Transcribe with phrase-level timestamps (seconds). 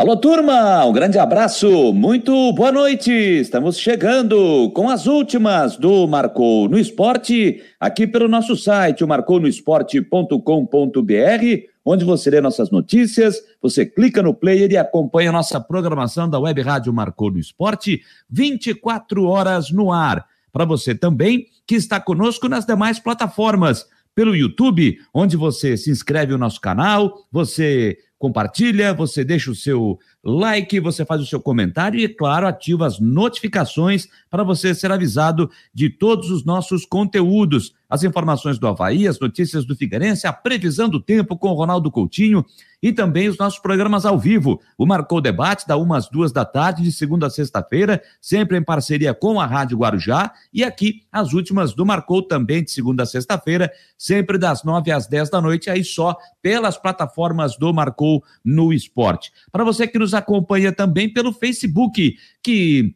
[0.00, 3.12] Alô, turma, um grande abraço, muito boa noite.
[3.12, 11.66] Estamos chegando com as últimas do Marcou no Esporte, aqui pelo nosso site, o marcounoesporte.com.br,
[11.84, 16.62] onde você lê nossas notícias, você clica no player e acompanha nossa programação da Web
[16.62, 20.24] Rádio Marcou no Esporte, 24 horas no ar.
[20.50, 26.32] Para você também que está conosco nas demais plataformas, pelo YouTube, onde você se inscreve
[26.32, 31.98] no nosso canal, você compartilha, você deixa o seu like, você faz o seu comentário
[31.98, 37.74] e, claro, ativa as notificações para você ser avisado de todos os nossos conteúdos.
[37.88, 41.90] As informações do Havaí, as notícias do Figueirense, a previsão do tempo com o Ronaldo
[41.90, 42.44] Coutinho
[42.80, 44.60] e também os nossos programas ao vivo.
[44.78, 49.12] O Marcou Debate, da umas duas da tarde, de segunda a sexta-feira, sempre em parceria
[49.12, 50.32] com a Rádio Guarujá.
[50.52, 55.08] E aqui, as últimas do Marcou também, de segunda a sexta-feira, sempre das nove às
[55.08, 59.32] dez da noite, aí só pelas plataformas do Marcou no Esporte.
[59.50, 62.94] Para você que nos nos acompanha também pelo Facebook, que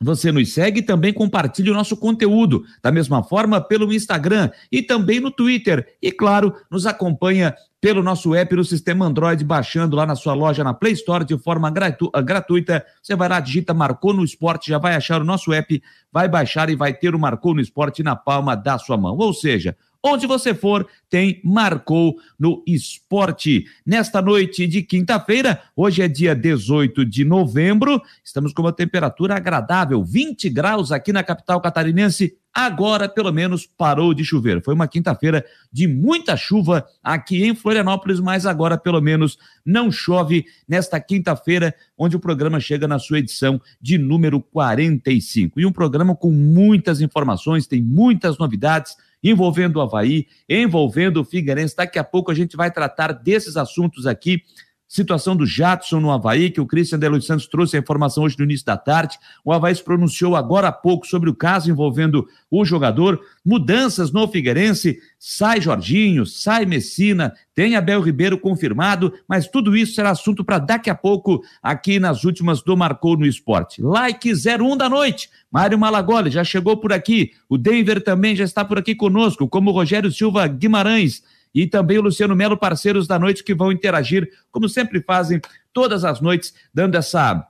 [0.00, 4.82] você nos segue e também compartilha o nosso conteúdo, da mesma forma pelo Instagram e
[4.82, 5.96] também no Twitter.
[6.02, 10.64] E claro, nos acompanha pelo nosso app no sistema Android, baixando lá na sua loja
[10.64, 12.84] na Play Store de forma gratu gratuita.
[13.00, 15.80] Você vai lá, digita Marcou no Esporte, já vai achar o nosso app,
[16.12, 19.16] vai baixar e vai ter o Marcou no Esporte na palma da sua mão.
[19.16, 19.76] Ou seja,
[20.06, 23.64] Onde você for, tem Marcou no Esporte.
[23.86, 30.04] Nesta noite de quinta-feira, hoje é dia 18 de novembro, estamos com uma temperatura agradável,
[30.04, 32.36] 20 graus aqui na capital catarinense.
[32.52, 34.62] Agora, pelo menos, parou de chover.
[34.62, 40.44] Foi uma quinta-feira de muita chuva aqui em Florianópolis, mas agora, pelo menos, não chove
[40.68, 45.58] nesta quinta-feira, onde o programa chega na sua edição de número 45.
[45.58, 51.74] E um programa com muitas informações, tem muitas novidades envolvendo o Havaí, envolvendo o Figueirense.
[51.74, 54.42] Daqui a pouco a gente vai tratar desses assuntos aqui
[54.94, 58.38] situação do Jadson no Havaí, que o Christian de Luiz Santos trouxe a informação hoje
[58.38, 59.18] no início da tarde.
[59.44, 63.20] O Havaí se pronunciou agora há pouco sobre o caso envolvendo o jogador.
[63.44, 70.10] Mudanças no Figueirense, sai Jorginho, sai Messina, tem Abel Ribeiro confirmado, mas tudo isso será
[70.10, 73.82] assunto para daqui a pouco aqui nas últimas do Marcou no Esporte.
[73.82, 75.28] Like 01 da noite.
[75.50, 77.32] Mário Malagoli já chegou por aqui.
[77.48, 81.98] O Denver também já está por aqui conosco, como o Rogério Silva Guimarães e também
[81.98, 85.40] o Luciano Melo, parceiros da noite, que vão interagir, como sempre fazem,
[85.72, 87.46] todas as noites, dando essa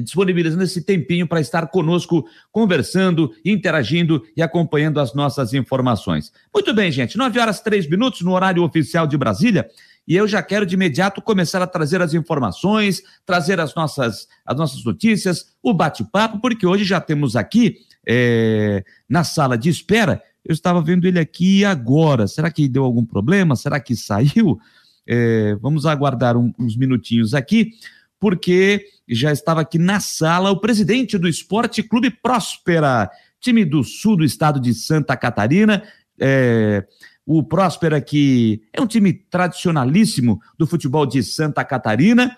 [0.00, 6.32] disponibilizando esse tempinho para estar conosco, conversando, interagindo e acompanhando as nossas informações.
[6.54, 9.68] Muito bem, gente, 9 horas 3 minutos no horário oficial de Brasília.
[10.08, 14.56] E eu já quero de imediato começar a trazer as informações, trazer as nossas, as
[14.56, 17.76] nossas notícias, o bate-papo, porque hoje já temos aqui
[18.06, 22.26] é, na sala de espera eu estava vendo ele aqui agora.
[22.26, 23.56] Será que deu algum problema?
[23.56, 24.58] Será que saiu?
[25.06, 27.72] É, vamos aguardar um, uns minutinhos aqui,
[28.18, 34.16] porque já estava aqui na sala o presidente do Esporte Clube Próspera, time do sul
[34.16, 35.82] do estado de Santa Catarina.
[36.18, 36.86] É,
[37.26, 42.36] o Próspera, que é um time tradicionalíssimo do futebol de Santa Catarina,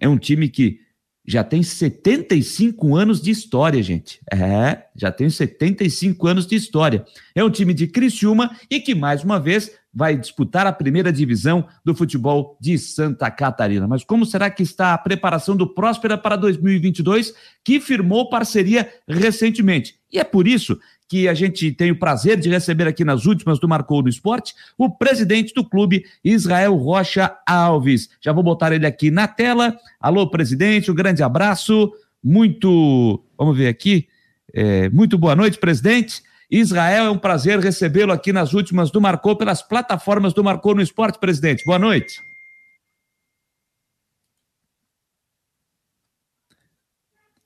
[0.00, 0.80] é um time que
[1.26, 4.20] já tem 75 anos de história, gente.
[4.30, 7.04] É, já tem 75 anos de história.
[7.34, 11.66] É um time de Criciúma e que, mais uma vez, vai disputar a primeira divisão
[11.84, 13.86] do futebol de Santa Catarina.
[13.88, 17.32] Mas como será que está a preparação do Próspera para 2022,
[17.64, 19.94] que firmou parceria recentemente?
[20.12, 20.78] E é por isso
[21.08, 24.54] que a gente tem o prazer de receber aqui nas últimas do Marcou no Esporte,
[24.76, 28.08] o presidente do clube, Israel Rocha Alves.
[28.20, 29.76] Já vou botar ele aqui na tela.
[30.00, 31.92] Alô, presidente, um grande abraço.
[32.22, 34.08] Muito, vamos ver aqui.
[34.52, 36.22] É, muito boa noite, presidente.
[36.50, 40.82] Israel, é um prazer recebê-lo aqui nas últimas do Marcou, pelas plataformas do Marcou no
[40.82, 41.64] Esporte, presidente.
[41.64, 42.22] Boa noite.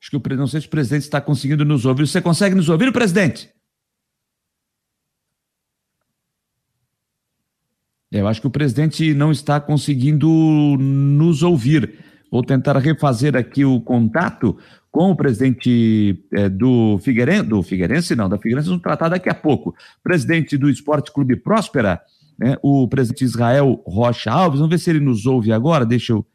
[0.01, 2.07] Acho que o não sei se o presidente está conseguindo nos ouvir.
[2.07, 3.49] Você consegue nos ouvir, presidente?
[8.11, 10.27] Eu acho que o presidente não está conseguindo
[10.79, 11.99] nos ouvir.
[12.31, 14.57] Vou tentar refazer aqui o contato
[14.91, 19.35] com o presidente é, do Figueirense, do Figueirense não, da Figueirense vamos tratar daqui a
[19.35, 19.75] pouco.
[20.03, 22.01] Presidente do Esporte Clube Próspera,
[22.37, 24.59] né, o presidente Israel Rocha Alves.
[24.59, 25.85] Vamos ver se ele nos ouve agora.
[25.85, 26.25] Deixa eu.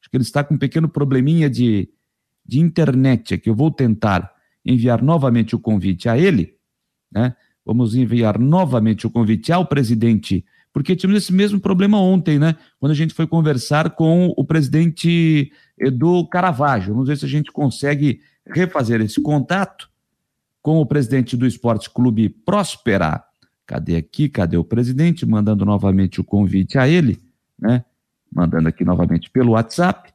[0.00, 1.88] Acho que ele está com um pequeno probleminha de,
[2.50, 3.48] de internet aqui.
[3.48, 4.32] Eu vou tentar
[4.64, 6.54] enviar novamente o convite a ele,
[7.10, 7.34] né?
[7.64, 12.56] Vamos enviar novamente o convite ao presidente, porque tivemos esse mesmo problema ontem, né?
[12.80, 15.52] Quando a gente foi conversar com o presidente
[15.92, 16.92] do Caravaggio.
[16.92, 19.88] Vamos ver se a gente consegue refazer esse contato
[20.60, 23.22] com o presidente do Esporte Clube Próspera.
[23.64, 24.28] Cadê aqui?
[24.28, 25.24] Cadê o presidente?
[25.24, 27.20] Mandando novamente o convite a ele,
[27.56, 27.84] né?
[28.32, 30.09] mandando aqui novamente pelo WhatsApp.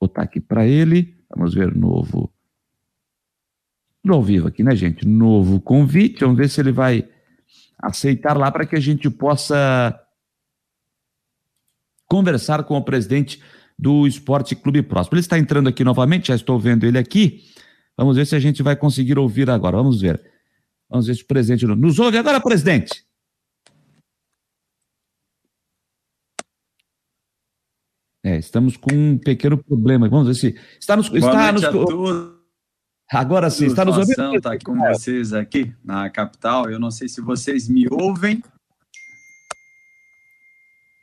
[0.00, 1.16] Botar aqui para ele.
[1.34, 2.32] Vamos ver novo.
[4.02, 5.06] No ao vivo aqui, né, gente?
[5.06, 6.20] Novo convite.
[6.20, 7.08] Vamos ver se ele vai
[7.78, 9.98] aceitar lá para que a gente possa
[12.06, 13.42] conversar com o presidente
[13.78, 15.14] do Esporte Clube Próximo.
[15.14, 17.42] Ele está entrando aqui novamente, já estou vendo ele aqui.
[17.96, 19.76] Vamos ver se a gente vai conseguir ouvir agora.
[19.76, 20.22] Vamos ver.
[20.88, 23.03] Vamos ver se o presidente nos ouve agora, presidente.
[28.24, 30.08] É, estamos com um pequeno problema.
[30.08, 31.10] Vamos ver se está nos.
[31.10, 31.62] Boa está nos...
[33.12, 34.36] Agora sim, está nos ouvindo.
[34.36, 36.70] Está com vocês aqui na capital.
[36.70, 38.42] Eu não sei se vocês me ouvem.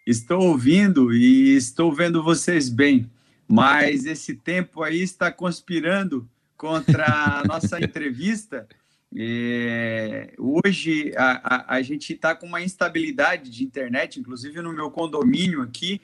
[0.03, 3.07] Estou ouvindo e estou vendo vocês bem,
[3.47, 6.27] mas esse tempo aí está conspirando
[6.57, 8.67] contra a nossa entrevista.
[9.15, 14.89] É, hoje a, a, a gente está com uma instabilidade de internet, inclusive no meu
[14.89, 16.01] condomínio aqui,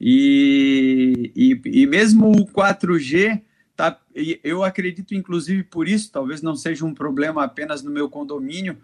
[0.00, 3.42] e, e, e mesmo o 4G
[3.80, 3.98] Tá,
[4.44, 8.76] eu acredito, inclusive, por isso, talvez não seja um problema apenas no meu condomínio.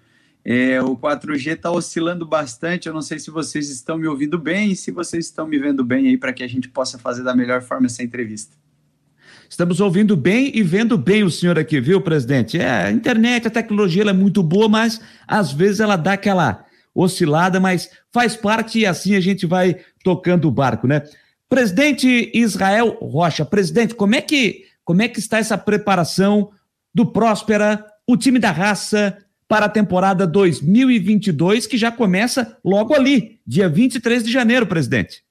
[0.42, 2.88] É, o 4G está oscilando bastante.
[2.88, 5.84] Eu não sei se vocês estão me ouvindo bem e se vocês estão me vendo
[5.84, 8.56] bem aí para que a gente possa fazer da melhor forma essa entrevista.
[9.50, 12.58] Estamos ouvindo bem e vendo bem o senhor aqui, viu, presidente?
[12.58, 14.98] É, a internet, a tecnologia é muito boa, mas
[15.28, 16.64] às vezes ela dá aquela
[16.94, 21.02] oscilada, mas faz parte e assim a gente vai tocando o barco, né?
[21.48, 26.52] Presidente Israel Rocha, presidente, como é que como é que está essa preparação
[26.94, 29.18] do Próspera, o time da raça,
[29.48, 35.24] para a temporada 2022, que já começa logo ali, dia 23 de janeiro, presidente?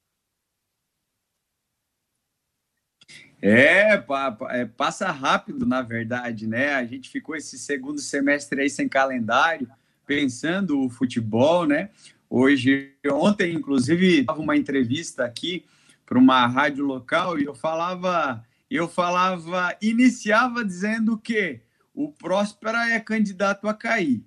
[3.41, 4.03] É,
[4.49, 6.73] é, passa rápido, na verdade, né?
[6.73, 9.69] A gente ficou esse segundo semestre aí sem calendário,
[10.05, 11.91] pensando o futebol, né?
[12.37, 15.63] Hoje, ontem, inclusive, estava uma entrevista aqui
[16.05, 21.61] para uma rádio local e eu falava eu falava, iniciava dizendo que
[21.93, 24.21] o Próspera é candidato a cair.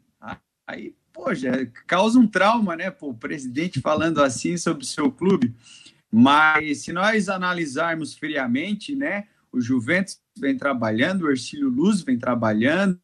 [0.66, 2.90] Aí, poxa, causa um trauma, né?
[2.90, 5.54] Pô, o presidente falando assim sobre o seu clube.
[6.10, 9.28] Mas se nós analisarmos friamente, né?
[9.52, 12.98] O Juventus vem trabalhando, o Ercílio Luz vem trabalhando,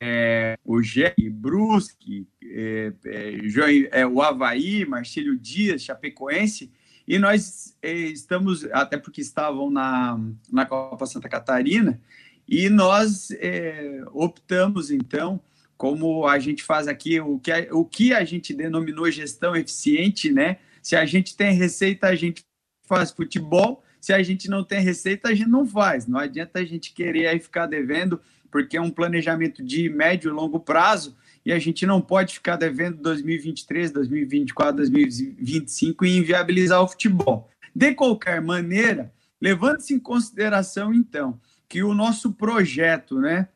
[0.00, 6.70] é, o Gé Brusque, é, é, é, o Havaí, Marcílio Dias, Chapecoense,
[7.06, 10.18] e nós eh, estamos, até porque estavam na,
[10.50, 12.00] na Copa Santa Catarina,
[12.48, 15.40] e nós eh, optamos, então,
[15.76, 20.32] como a gente faz aqui, o que, a, o que a gente denominou gestão eficiente,
[20.32, 20.58] né?
[20.82, 22.44] Se a gente tem receita, a gente
[22.86, 26.06] faz futebol, se a gente não tem receita, a gente não faz.
[26.06, 28.20] Não adianta a gente querer aí ficar devendo,
[28.56, 31.14] porque é um planejamento de médio e longo prazo,
[31.44, 37.50] e a gente não pode ficar devendo 2023, 2024, 2025 e inviabilizar o futebol.
[37.74, 41.38] De qualquer maneira, levando-se em consideração, então,
[41.68, 43.46] que o nosso projeto, né,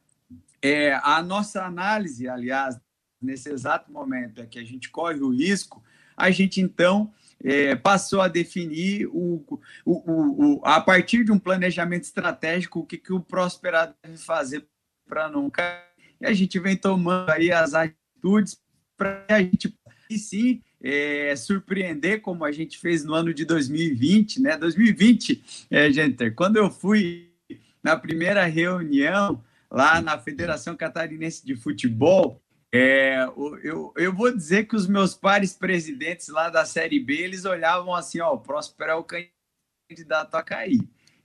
[0.61, 2.79] é, a nossa análise, aliás,
[3.23, 5.83] nesse exato momento é que a gente corre o risco,
[6.15, 7.11] a gente então
[7.43, 9.43] é, passou a definir o,
[9.83, 14.67] o, o, a partir de um planejamento estratégico o que, que o Prosperado deve fazer
[15.11, 15.91] para não cair
[16.21, 18.61] e a gente vem tomando aí as atitudes
[18.97, 19.75] para a gente
[20.09, 24.57] e sim é, surpreender como a gente fez no ano de 2020, né?
[24.57, 27.31] 2020, é, gente, quando eu fui
[27.83, 32.41] na primeira reunião lá na Federação Catarinense de Futebol,
[32.73, 33.27] é,
[33.63, 37.95] eu, eu vou dizer que os meus pares presidentes lá da Série B, eles olhavam
[37.95, 39.07] assim, ó, o Próspero é o
[39.89, 40.81] candidato a cair.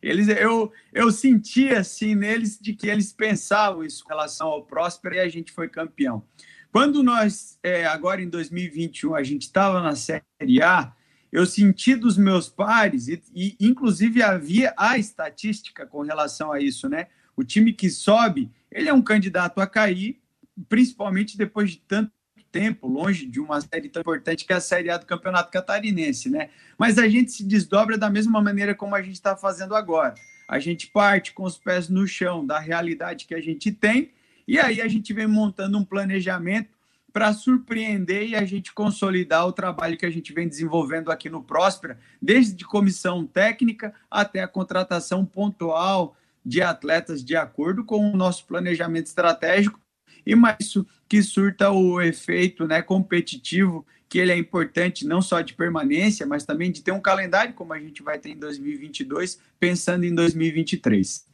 [0.07, 5.15] Eles, eu, eu senti assim neles de que eles pensavam isso em relação ao Próspero
[5.15, 6.23] e a gente foi campeão.
[6.71, 10.93] Quando nós, é, agora em 2021, a gente estava na Série A,
[11.31, 16.87] eu senti dos meus pares, e, e inclusive havia a estatística com relação a isso,
[16.87, 17.07] né?
[17.35, 20.21] O time que sobe, ele é um candidato a cair,
[20.69, 22.11] principalmente depois de tanto
[22.55, 26.29] tempo longe de uma série tão importante que é a Série A do Campeonato Catarinense,
[26.29, 26.49] né?
[26.77, 30.15] Mas a gente se desdobra da mesma maneira como a gente está fazendo agora.
[30.47, 34.11] A gente parte com os pés no chão da realidade que a gente tem
[34.47, 36.69] e aí a gente vem montando um planejamento
[37.11, 41.43] para surpreender e a gente consolidar o trabalho que a gente vem desenvolvendo aqui no
[41.43, 48.45] Próspera, desde comissão técnica até a contratação pontual de atletas de acordo com o nosso
[48.45, 49.77] planejamento estratégico
[50.25, 55.41] e mais isso que surta o efeito né, competitivo, que ele é importante não só
[55.41, 59.39] de permanência, mas também de ter um calendário como a gente vai ter em 2022,
[59.59, 61.25] pensando em 2023.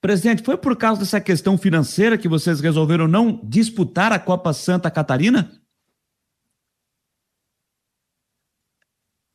[0.00, 4.90] Presidente, foi por causa dessa questão financeira que vocês resolveram não disputar a Copa Santa
[4.90, 5.60] Catarina?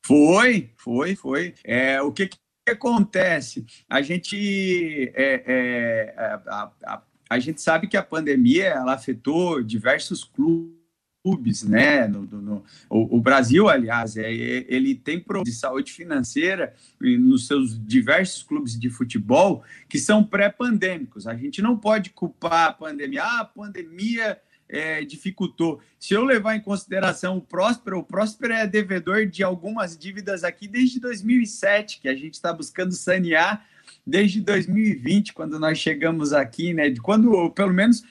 [0.06, 1.56] Foi, foi, foi.
[1.64, 3.66] É, o que, que acontece?
[3.90, 10.24] A gente, é, é, a, a, a, gente sabe que a pandemia ela afetou diversos
[10.24, 12.08] clubes, né?
[12.08, 17.80] No, no o, o, Brasil, aliás, é, ele tem problema de saúde financeira nos seus
[17.86, 21.28] diversos clubes de futebol que são pré-pandêmicos.
[21.28, 23.24] A gente não pode culpar a pandemia.
[23.24, 24.40] Ah, a pandemia
[24.74, 25.80] é, dificultou.
[26.00, 30.68] Se eu levar em consideração o Próspero, o Próspero é devedor de algumas dívidas aqui
[30.68, 33.66] desde 2007, que a gente está buscando sanear
[34.06, 36.90] desde 2020, quando nós chegamos aqui, né?
[36.90, 38.04] De quando, pelo menos,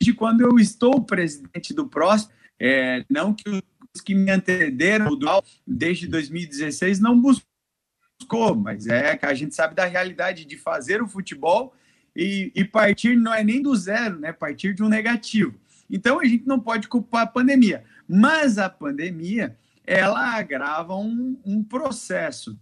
[0.00, 3.48] de quando eu estou presidente do Próspero, é, não que
[3.94, 5.18] os que me antecederam
[5.66, 11.08] desde 2016 não buscou, mas é que a gente sabe da realidade de fazer o
[11.08, 11.74] futebol
[12.14, 14.32] e, e partir não é nem do zero, né?
[14.32, 15.58] Partir de um negativo.
[15.88, 21.64] Então a gente não pode culpar a pandemia, mas a pandemia ela agrava um, um
[21.64, 22.58] processo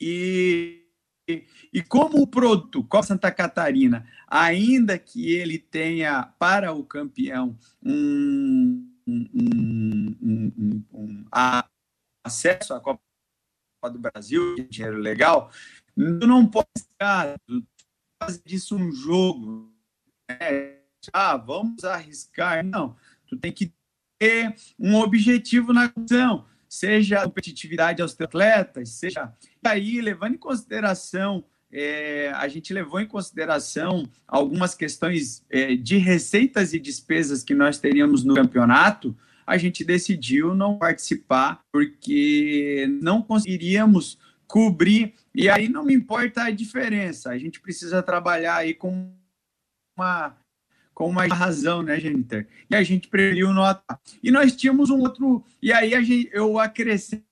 [0.00, 0.83] e
[1.26, 8.90] e, como o produto Copa Santa Catarina, ainda que ele tenha para o campeão um,
[9.06, 11.24] um, um,
[12.22, 13.00] acesso à Copa
[13.90, 15.50] do Brasil, dinheiro legal,
[15.96, 16.68] não pode
[18.22, 19.72] fazer disso um jogo.
[20.28, 20.78] Né?
[21.12, 22.64] Ah, vamos arriscar.
[22.64, 23.72] Não, tu tem que
[24.18, 29.32] ter um objetivo na ação, seja competitividade aos atletas, seja.
[29.62, 35.96] E aí, levando em consideração, é, a gente levou em consideração algumas questões é, de
[35.96, 39.16] receitas e despesas que nós teríamos no campeonato,
[39.46, 45.14] a gente decidiu não participar, porque não conseguiríamos cobrir.
[45.34, 47.30] E aí não me importa a diferença.
[47.30, 49.12] A gente precisa trabalhar aí com
[49.96, 50.36] uma
[50.94, 52.46] com uma razão, né, Jennifer?
[52.70, 54.00] E a gente preferiu notar.
[54.22, 55.44] E nós tínhamos um outro.
[55.60, 57.24] E aí a gente, eu acrescento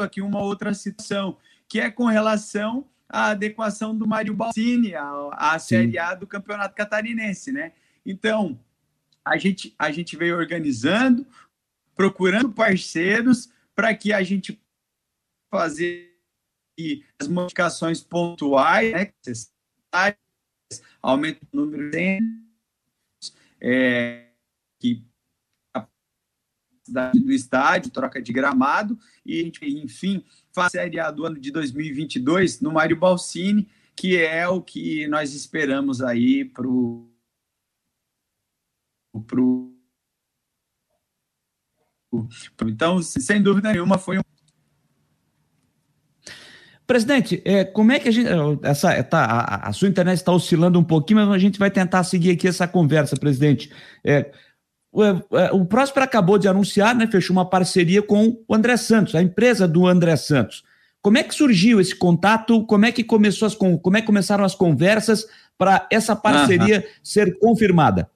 [0.00, 5.58] aqui uma outra situação, que é com relação à adequação do Mário Balsini à, à
[5.58, 7.72] Série A do Campeonato Catarinense, né?
[8.04, 8.58] Então,
[9.24, 11.26] a gente, a gente veio organizando,
[11.94, 14.60] procurando parceiros para que a gente
[15.50, 16.14] fazer
[17.18, 19.12] as modificações pontuais, né,
[21.00, 22.20] aumento do número de
[23.60, 24.30] é,
[24.78, 25.04] que
[25.74, 31.26] a do estádio, troca de gramado, e a gente, enfim, faz a Série A do
[31.26, 37.10] ano de 2022 no Mário Balsini, que é o que nós esperamos aí para o.
[39.26, 39.74] Pro...
[42.62, 44.22] Então, sem dúvida nenhuma, foi um
[46.86, 48.28] Presidente, é, como é que a gente.
[48.62, 52.04] Essa, tá, a, a sua internet está oscilando um pouquinho, mas a gente vai tentar
[52.04, 53.72] seguir aqui essa conversa, presidente.
[54.04, 54.30] É,
[54.92, 59.14] o, é, o Próspero acabou de anunciar, né, fechou uma parceria com o André Santos,
[59.16, 60.62] a empresa do André Santos.
[61.02, 62.64] Como é que surgiu esse contato?
[62.66, 65.26] Como é que começou as, como é que começaram as conversas
[65.58, 68.08] para essa parceria ser confirmada?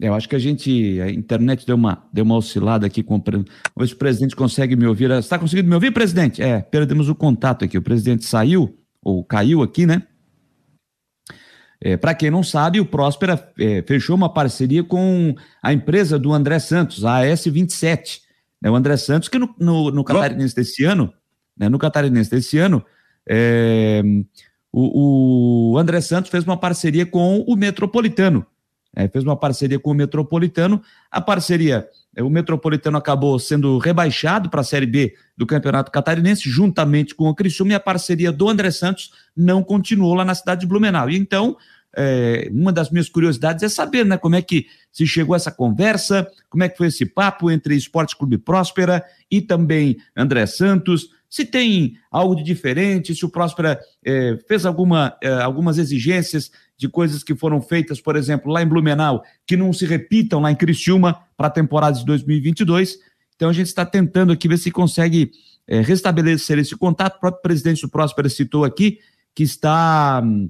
[0.00, 3.20] Eu acho que a gente, a internet deu uma, deu uma oscilada aqui com o
[3.20, 3.52] presidente.
[3.74, 5.10] O presidente consegue me ouvir.
[5.10, 6.40] Está conseguindo me ouvir, presidente?
[6.40, 7.76] É, perdemos o contato aqui.
[7.76, 10.04] O presidente saiu, ou caiu aqui, né?
[11.80, 16.32] É, Para quem não sabe, o Próspera é, fechou uma parceria com a empresa do
[16.32, 18.20] André Santos, a AS27.
[18.62, 18.70] Né?
[18.70, 21.12] O André Santos, que no, no, no Catarinense desse ano,
[21.56, 21.68] né?
[21.68, 22.84] no Catarinense desse ano,
[23.28, 24.00] é,
[24.72, 28.46] o, o André Santos fez uma parceria com o Metropolitano
[28.94, 30.82] é, fez uma parceria com o Metropolitano.
[31.10, 36.48] A parceria, é, o Metropolitano acabou sendo rebaixado para a Série B do Campeonato Catarinense,
[36.48, 40.62] juntamente com o Criciúma, e a parceria do André Santos não continuou lá na cidade
[40.62, 41.08] de Blumenau.
[41.10, 41.56] E então,
[41.96, 46.26] é, uma das minhas curiosidades é saber né, como é que se chegou essa conversa,
[46.48, 51.44] como é que foi esse papo entre Esporte Clube Próspera e também André Santos, se
[51.44, 57.24] tem algo de diferente, se o Próspera é, fez alguma, é, algumas exigências de coisas
[57.24, 61.20] que foram feitas, por exemplo, lá em Blumenau, que não se repitam lá em Criciúma
[61.36, 62.98] para a temporada de 2022.
[63.34, 65.32] Então a gente está tentando aqui ver se consegue
[65.66, 67.16] é, restabelecer esse contato.
[67.16, 69.00] O próprio presidente do Próspera citou aqui
[69.34, 70.48] que está hum,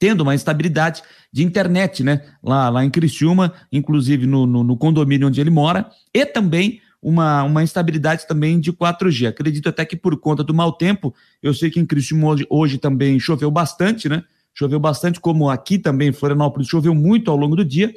[0.00, 1.02] tendo uma instabilidade
[1.32, 2.20] de internet, né?
[2.42, 7.44] Lá, lá em Criciúma, inclusive no, no, no condomínio onde ele mora, e também uma,
[7.44, 9.28] uma instabilidade também de 4G.
[9.28, 12.78] Acredito até que por conta do mau tempo, eu sei que em Criciúma hoje, hoje
[12.78, 14.24] também choveu bastante, né?
[14.54, 17.92] Choveu bastante, como aqui também em Florianópolis, choveu muito ao longo do dia,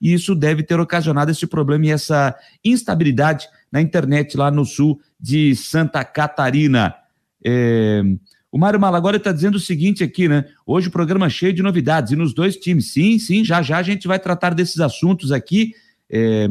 [0.00, 5.00] e isso deve ter ocasionado esse problema e essa instabilidade na internet lá no sul
[5.18, 6.94] de Santa Catarina.
[7.44, 8.02] É,
[8.50, 10.44] O Mário Malagora está dizendo o seguinte aqui, né?
[10.66, 12.92] Hoje o programa é cheio de novidades e nos dois times.
[12.92, 15.72] Sim, sim, já já a gente vai tratar desses assuntos aqui,
[16.10, 16.48] é,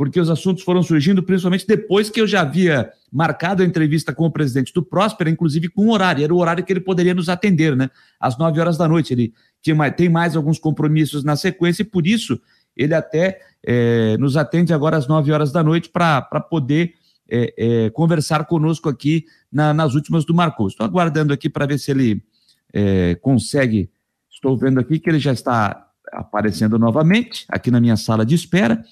[0.00, 4.24] porque os assuntos foram surgindo principalmente depois que eu já havia marcado a entrevista com
[4.24, 6.24] o presidente do Próspera, inclusive com o horário.
[6.24, 7.90] Era o horário que ele poderia nos atender, né?
[8.18, 9.12] Às nove horas da noite.
[9.12, 12.40] Ele tinha mais, tem mais alguns compromissos na sequência e por isso
[12.74, 16.94] ele até é, nos atende agora às nove horas da noite para poder
[17.30, 20.68] é, é, conversar conosco aqui na, nas últimas do Marcou.
[20.68, 22.22] Estou aguardando aqui para ver se ele
[22.72, 23.90] é, consegue.
[24.30, 28.82] Estou vendo aqui que ele já está aparecendo novamente aqui na minha sala de espera.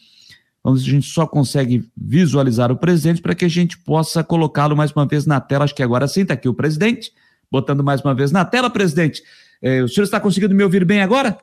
[0.76, 4.92] Se a gente só consegue visualizar o presidente para que a gente possa colocá-lo mais
[4.92, 5.64] uma vez na tela.
[5.64, 7.12] Acho que agora sim está aqui o presidente,
[7.50, 9.22] botando mais uma vez na tela, presidente.
[9.62, 11.38] É, o senhor está conseguindo me ouvir bem agora?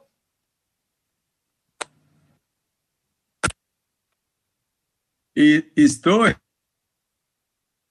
[5.38, 6.24] E, estou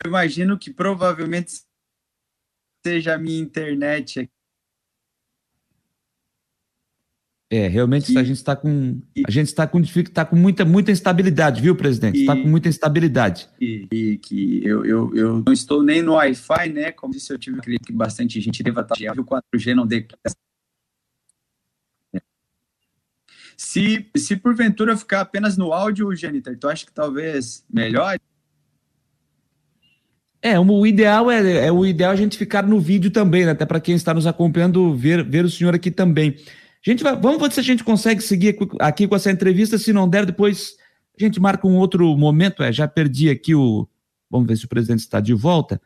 [0.07, 1.63] imagino que provavelmente
[2.85, 4.44] seja a minha internet aqui.
[7.55, 11.63] É, realmente a gente está com a gente está com está com muita muita instabilidade,
[11.63, 12.19] viu, presidente?
[12.19, 13.49] Está com muita instabilidade.
[13.61, 16.91] E, e, que eu, eu, eu não estou nem no Wi-Fi, né?
[16.91, 20.05] Como disse, eu tive que bastante gente deva estar o 4G não dê
[23.57, 28.21] se, se porventura ficar apenas no áudio, Janitor, tu acha que talvez melhore?
[30.43, 33.53] É, o ideal é, é o ideal a gente ficar no vídeo também, né?
[33.53, 36.37] até para quem está nos acompanhando ver, ver o senhor aqui também.
[36.87, 39.79] Gente vai, vamos ver se a gente consegue seguir aqui com essa entrevista.
[39.79, 40.75] Se não der, depois
[41.19, 42.63] a gente marca um outro momento.
[42.63, 43.89] É, já perdi aqui o.
[44.31, 45.81] Vamos ver se o presidente está de volta.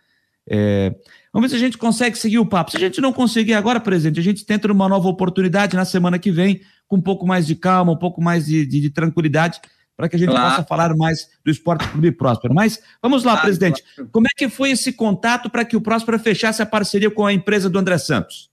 [0.51, 0.95] É,
[1.33, 2.71] vamos ver se a gente consegue seguir o papo.
[2.71, 6.19] Se a gente não conseguir agora, presidente, a gente tenta uma nova oportunidade na semana
[6.19, 9.61] que vem, com um pouco mais de calma, um pouco mais de, de, de tranquilidade
[9.97, 10.51] para que a gente claro.
[10.51, 12.55] possa falar mais do Esporte Clube Próspero.
[12.55, 13.83] Mas vamos lá, claro, presidente.
[13.95, 14.11] Claro.
[14.13, 17.33] Como é que foi esse contato para que o Próspero fechasse a parceria com a
[17.33, 18.49] empresa do André Santos?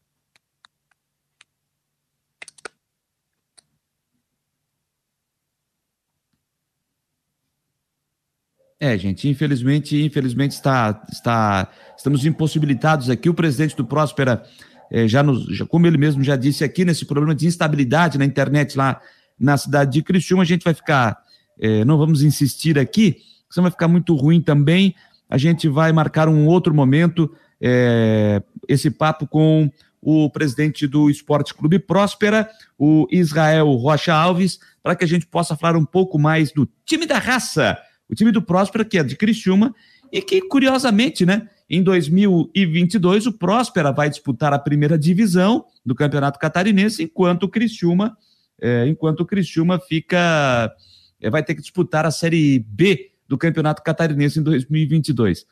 [8.86, 11.68] É, gente, infelizmente, infelizmente está, está,
[11.98, 13.28] estamos impossibilitados aqui.
[13.30, 14.44] O presidente do Próspera,
[14.92, 18.26] é, já, nos, já, como ele mesmo já disse aqui, nesse problema de instabilidade na
[18.26, 19.02] internet lá
[19.40, 21.18] na cidade de Criciúma, a gente vai ficar
[21.60, 23.18] é, não vamos insistir aqui,
[23.50, 24.94] senão vai ficar muito ruim também.
[25.28, 31.56] A gente vai marcar um outro momento, é, esse papo com o presidente do Esporte
[31.56, 36.52] Clube Próspera, o Israel Rocha Alves, para que a gente possa falar um pouco mais
[36.52, 37.76] do time da raça,
[38.10, 39.74] o time do Próspera, que é de Criciúma,
[40.12, 46.40] e que, curiosamente, né, em 2022, o Próspera vai disputar a primeira divisão do Campeonato
[46.40, 48.16] Catarinense, enquanto o Criciúma,
[48.62, 50.74] é, enquanto o Criciúma fica
[51.22, 55.46] é, vai ter que disputar a Série B do Campeonato Catarinense em 2022.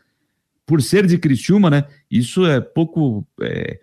[0.65, 1.85] Por ser de Criciúma, né?
[2.09, 3.27] Isso é pouco.
[3.41, 3.79] É,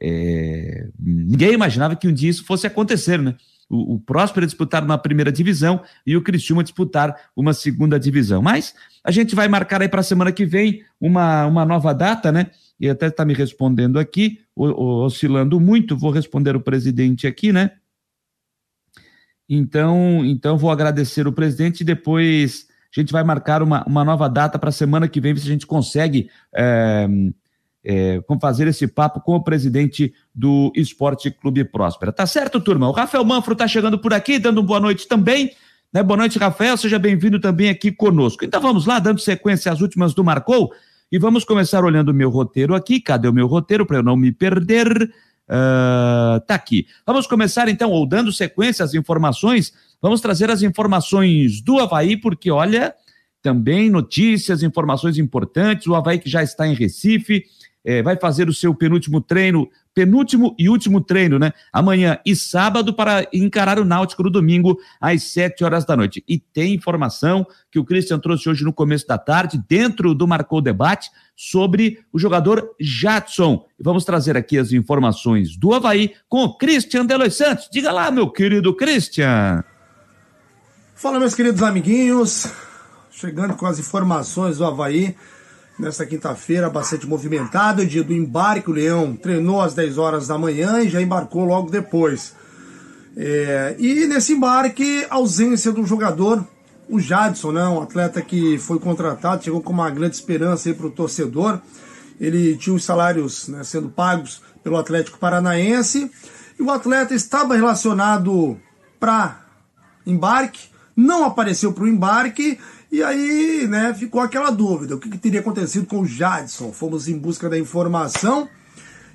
[0.00, 3.36] é, ninguém imaginava que um dia isso fosse acontecer, né?
[3.68, 8.40] O, o Próspera disputar uma primeira divisão e o Criciúma disputar uma segunda divisão.
[8.40, 12.30] Mas a gente vai marcar aí para a semana que vem uma, uma nova data,
[12.30, 12.50] né?
[12.78, 15.96] E até está me respondendo aqui, oscilando muito.
[15.96, 17.72] Vou responder o presidente aqui, né?
[19.48, 24.28] Então, então vou agradecer o presidente e depois a gente vai marcar uma, uma nova
[24.28, 27.06] data para a semana que vem, ver se a gente consegue é,
[27.86, 32.12] é, fazer esse papo com o presidente do Esporte Clube Próspera.
[32.12, 32.88] Tá certo, turma?
[32.88, 35.52] O Rafael Manfro está chegando por aqui, dando boa noite também.
[35.92, 36.02] Né?
[36.02, 36.76] Boa noite, Rafael.
[36.76, 38.44] Seja bem-vindo também aqui conosco.
[38.44, 40.72] Então vamos lá, dando sequência às últimas do Marcou.
[41.12, 43.00] E vamos começar olhando o meu roteiro aqui.
[43.00, 45.08] Cadê o meu roteiro para eu não me perder?
[45.48, 46.88] Uh, tá aqui.
[47.06, 49.72] Vamos começar então, ou dando sequência às informações,
[50.02, 52.92] vamos trazer as informações do Havaí, porque olha,
[53.40, 55.86] também notícias, informações importantes.
[55.86, 57.44] O Havaí que já está em Recife,
[57.86, 61.52] é, vai fazer o seu penúltimo treino, penúltimo e último treino, né?
[61.72, 66.24] Amanhã e sábado para encarar o Náutico no domingo às sete horas da noite.
[66.28, 70.60] E tem informação que o Christian trouxe hoje no começo da tarde, dentro do Marcou
[70.60, 73.64] Debate, sobre o jogador Jadson.
[73.78, 77.68] Vamos trazer aqui as informações do Havaí com o Christian Delois Santos.
[77.70, 79.62] Diga lá, meu querido Christian.
[80.96, 82.48] Fala, meus queridos amiguinhos.
[83.12, 85.14] Chegando com as informações do Havaí
[85.78, 88.70] nesta quinta-feira, bastante movimentado, dia do embarque.
[88.70, 92.34] O Leão treinou às 10 horas da manhã e já embarcou logo depois.
[93.16, 96.46] É, e nesse embarque, ausência do jogador,
[96.88, 100.90] o Jadson, né, um atleta que foi contratado, chegou com uma grande esperança para o
[100.90, 101.60] torcedor.
[102.20, 106.10] Ele tinha os salários né, sendo pagos pelo Atlético Paranaense
[106.58, 108.58] e o atleta estava relacionado
[108.98, 109.44] para
[110.06, 112.58] embarque, não apareceu para o embarque
[112.96, 116.72] e aí, né, ficou aquela dúvida: o que, que, teria acontecido com o Jadson?
[116.72, 118.48] Fomos em busca da informação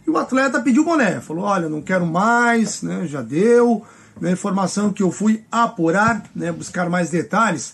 [0.06, 3.84] E o atleta pediu boné, falou: olha, não quero mais, né, já deu.
[4.20, 7.74] Né, informação que eu fui apurar, né, buscar mais detalhes.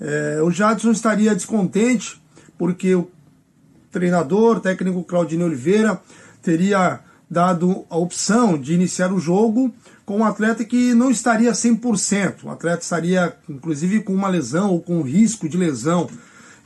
[0.00, 2.20] É, o Jadson estaria descontente
[2.58, 3.08] porque o
[3.92, 6.00] treinador, técnico Claudinei Oliveira,
[6.42, 6.98] teria
[7.30, 9.72] dado a opção de iniciar o jogo
[10.04, 12.44] com um atleta que não estaria 100%.
[12.44, 16.08] O atleta estaria, inclusive, com uma lesão ou com risco de lesão.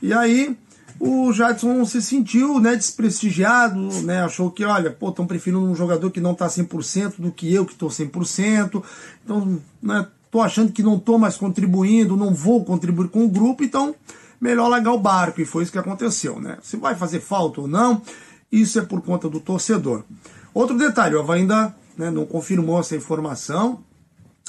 [0.01, 0.57] E aí
[0.99, 6.11] o Jadson se sentiu né, desprestigiado, né, achou que, olha, pô, estão preferindo um jogador
[6.11, 8.83] que não está 100% do que eu que estou 100%.
[9.23, 13.63] Então, né, tô achando que não estou mais contribuindo, não vou contribuir com o grupo,
[13.63, 13.95] então
[14.41, 15.39] melhor largar o barco.
[15.39, 16.39] E foi isso que aconteceu.
[16.39, 16.57] Né?
[16.61, 18.01] Se vai fazer falta ou não,
[18.51, 20.03] isso é por conta do torcedor.
[20.53, 23.83] Outro detalhe, o Havaí ainda né, não confirmou essa informação.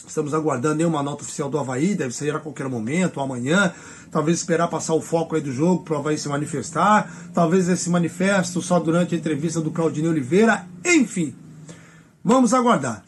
[0.06, 3.74] Estamos aguardando uma nota oficial do Havaí, deve sair a qualquer momento, amanhã.
[4.08, 7.12] Talvez esperar passar o foco aí do jogo para o Havaí se manifestar.
[7.34, 10.64] Talvez esse manifesto só durante a entrevista do Claudinei Oliveira.
[10.84, 11.34] Enfim,
[12.22, 13.02] vamos aguardar.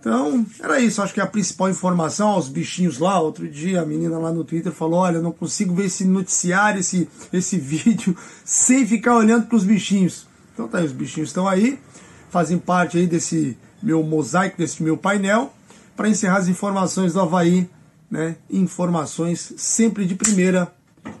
[0.00, 1.00] Então, era isso.
[1.00, 3.20] Acho que a principal informação aos bichinhos lá.
[3.20, 7.08] Outro dia a menina lá no Twitter falou: Olha, não consigo ver esse noticiário, esse,
[7.32, 10.26] esse vídeo, sem ficar olhando para os bichinhos.
[10.52, 11.78] Então tá aí, os bichinhos estão aí
[12.30, 15.52] fazem parte aí desse meu mosaico, desse meu painel,
[15.96, 17.68] para encerrar as informações do Havaí,
[18.10, 18.36] né?
[18.50, 20.72] Informações sempre de primeira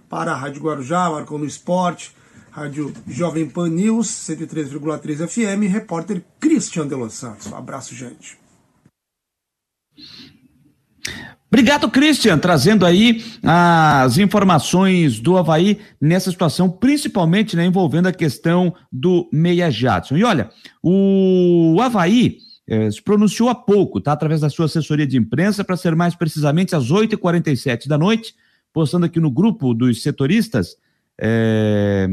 [0.08, 2.14] para a Rádio Guarujá, Marcou no Esporte,
[2.50, 7.46] Rádio Jovem Pan News, 103,3 FM, repórter Cristian de Los Santos.
[7.46, 8.38] Um abraço, gente.
[11.50, 18.74] Obrigado, Christian, trazendo aí as informações do Havaí nessa situação, principalmente né, envolvendo a questão
[18.92, 20.16] do Meia Jadson.
[20.16, 20.50] E olha,
[20.82, 24.12] o Havaí eh, se pronunciou há pouco, tá?
[24.12, 28.34] Através da sua assessoria de imprensa, para ser mais precisamente às 8h47 da noite,
[28.72, 30.76] postando aqui no grupo dos setoristas.
[31.18, 32.06] Eh,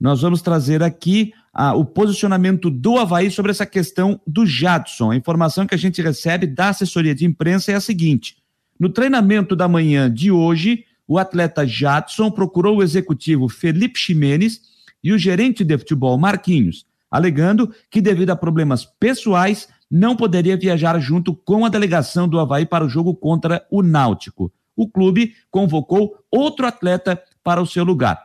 [0.00, 1.32] nós vamos trazer aqui
[1.74, 5.10] o posicionamento do Havaí sobre essa questão do Jadson.
[5.10, 8.36] A informação que a gente recebe da assessoria de imprensa é a seguinte:
[8.78, 14.60] no treinamento da manhã de hoje, o atleta Jadson procurou o executivo Felipe Ximenes
[15.02, 20.98] e o gerente de futebol Marquinhos, alegando que, devido a problemas pessoais, não poderia viajar
[20.98, 24.52] junto com a delegação do Havaí para o jogo contra o Náutico.
[24.76, 28.22] O clube convocou outro atleta para o seu lugar.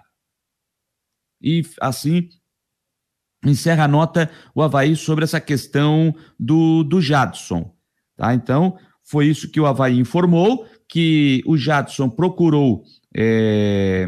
[1.41, 2.29] E assim
[3.45, 7.73] encerra a nota o Havaí sobre essa questão do, do Jadson.
[8.15, 8.33] Tá?
[8.33, 12.83] Então, foi isso que o Havaí informou, que o Jadson procurou.
[13.15, 14.07] É...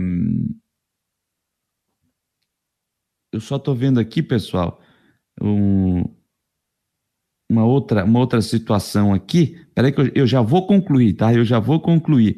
[3.35, 4.79] Eu só estou vendo aqui, pessoal,
[5.41, 6.05] um...
[7.51, 9.59] uma, outra, uma outra situação aqui.
[9.73, 11.33] Peraí que eu, eu já vou concluir, tá?
[11.33, 12.37] Eu já vou concluir.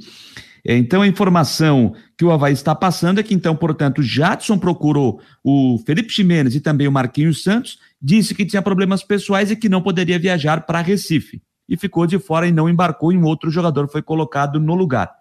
[0.65, 5.21] É, então, a informação que o Havaí está passando é que, então, portanto, Jadson procurou
[5.43, 9.69] o Felipe Ximenes e também o Marquinhos Santos, disse que tinha problemas pessoais e que
[9.69, 13.51] não poderia viajar para Recife e ficou de fora e não embarcou em um outro
[13.51, 15.13] jogador, foi colocado no lugar.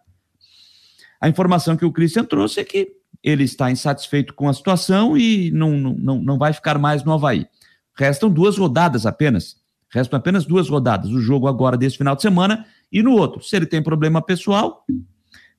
[1.21, 5.51] A informação que o Christian trouxe é que ele está insatisfeito com a situação e
[5.51, 7.45] não, não, não vai ficar mais no Havaí.
[7.99, 9.57] Restam duas rodadas apenas.
[9.91, 11.11] Restam apenas duas rodadas.
[11.11, 13.43] O jogo agora desse final de semana e no outro.
[13.43, 14.85] Se ele tem problema pessoal,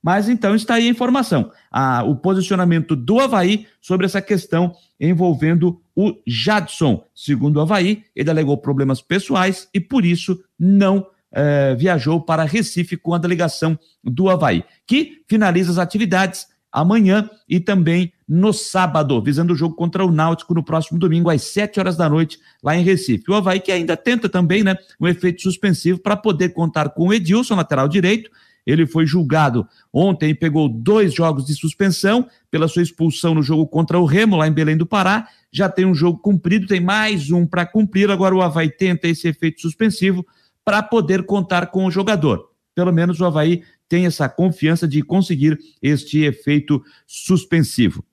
[0.01, 5.81] mas então está aí a informação, a, o posicionamento do Havaí sobre essa questão envolvendo
[5.93, 7.03] o Jadson.
[7.13, 12.95] Segundo o Havaí, ele alegou problemas pessoais e por isso não eh, viajou para Recife
[12.95, 16.47] com a delegação do Havaí, que finaliza as atividades
[16.79, 21.41] amanhã e também no sábado, visando o jogo contra o Náutico no próximo domingo, às
[21.43, 23.31] 7 horas da noite, lá em Recife.
[23.31, 27.13] O Havaí que ainda tenta também né, um efeito suspensivo para poder contar com o
[27.13, 28.29] Edilson, lateral direito,
[28.67, 33.65] ele foi julgado ontem e pegou dois jogos de suspensão pela sua expulsão no jogo
[33.65, 35.29] contra o Remo, lá em Belém do Pará.
[35.49, 38.11] Já tem um jogo cumprido, tem mais um para cumprir.
[38.11, 40.25] Agora o Havaí tenta esse efeito suspensivo
[40.65, 42.49] para poder contar com o jogador.
[42.75, 48.03] Pelo menos o Havaí tem essa confiança de conseguir este efeito suspensivo.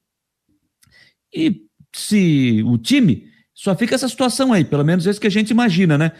[1.32, 1.62] E
[1.94, 5.96] se o time só fica essa situação aí, pelo menos esse que a gente imagina,
[5.96, 6.12] né?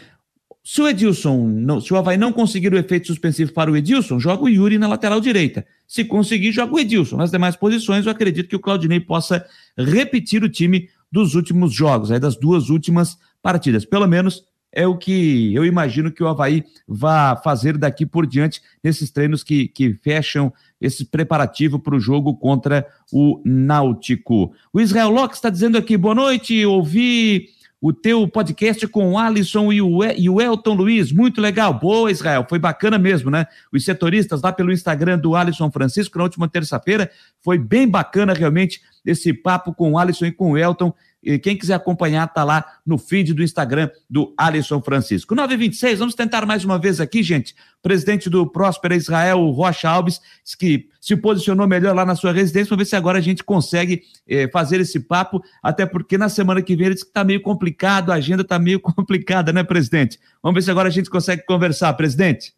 [0.63, 4.19] Se o Edilson, não, se o Havaí não conseguir o efeito suspensivo para o Edilson,
[4.19, 5.63] joga o Yuri na lateral direita.
[5.87, 7.17] Se conseguir, joga o Edilson.
[7.17, 9.45] Nas demais posições, eu acredito que o Claudinei possa
[9.77, 13.85] repetir o time dos últimos jogos, aí das duas últimas partidas.
[13.85, 14.43] Pelo menos
[14.75, 19.41] é o que eu imagino que o Havaí vai fazer daqui por diante nesses treinos
[19.41, 24.53] que, que fecham esse preparativo para o jogo contra o Náutico.
[24.73, 27.47] O Israel Locke está dizendo aqui, boa noite, ouvi
[27.81, 31.73] o teu podcast com o Alisson e o, e o Elton Luiz, muito legal.
[31.73, 33.45] Boa, Israel, foi bacana mesmo, né?
[33.71, 37.09] Os setoristas lá pelo Instagram do Alisson Francisco, na última terça-feira,
[37.41, 40.93] foi bem bacana realmente esse papo com o Alisson e com o Elton.
[41.25, 45.33] E quem quiser acompanhar, tá lá no feed do Instagram do Alisson Francisco.
[45.33, 47.53] 926, vamos tentar mais uma vez aqui, gente.
[47.79, 50.21] O presidente do Próspera Israel, Rocha Alves,
[50.59, 52.69] que se posicionou melhor lá na sua residência.
[52.69, 56.61] Vamos ver se agora a gente consegue eh, fazer esse papo, até porque na semana
[56.61, 60.19] que vem ele disse que está meio complicado, a agenda está meio complicada, né, presidente?
[60.43, 62.53] Vamos ver se agora a gente consegue conversar, presidente.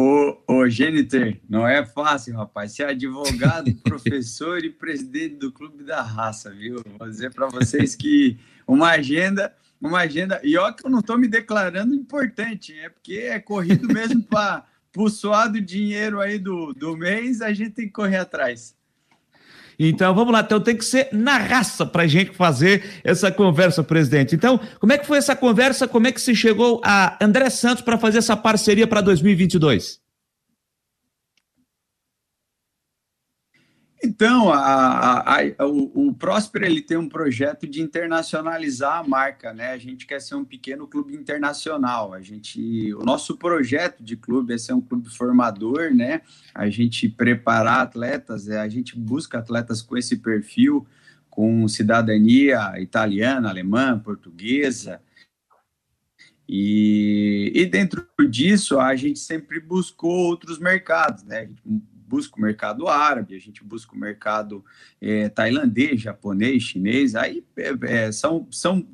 [0.00, 2.70] Ô, ô Gêniter, não é fácil, rapaz.
[2.70, 6.80] Ser advogado, professor e presidente do Clube da Raça, viu?
[6.96, 10.40] Vou dizer para vocês que uma agenda, uma agenda.
[10.44, 14.64] E ó, que eu não estou me declarando importante, é porque é corrido mesmo para
[14.96, 18.77] o suado dinheiro aí do, do mês, a gente tem que correr atrás.
[19.78, 23.84] Então vamos lá, então tem que ser na raça para a gente fazer essa conversa,
[23.84, 24.34] presidente.
[24.34, 25.86] Então, como é que foi essa conversa?
[25.86, 30.00] Como é que se chegou a André Santos para fazer essa parceria para 2022?
[34.02, 39.52] Então, a, a, a, o, o Próspero ele tem um projeto de internacionalizar a marca,
[39.52, 39.72] né?
[39.72, 42.12] A gente quer ser um pequeno clube internacional.
[42.12, 46.20] A gente, o nosso projeto de clube é ser um clube formador, né?
[46.54, 50.86] A gente preparar atletas, é, a gente busca atletas com esse perfil,
[51.28, 55.00] com cidadania italiana, alemã, portuguesa.
[56.48, 61.50] E, e dentro disso, a gente sempre buscou outros mercados, né?
[62.08, 64.64] Busca o mercado árabe, a gente busca o mercado
[65.00, 68.86] é, tailandês, japonês, chinês, aí é, é, são, são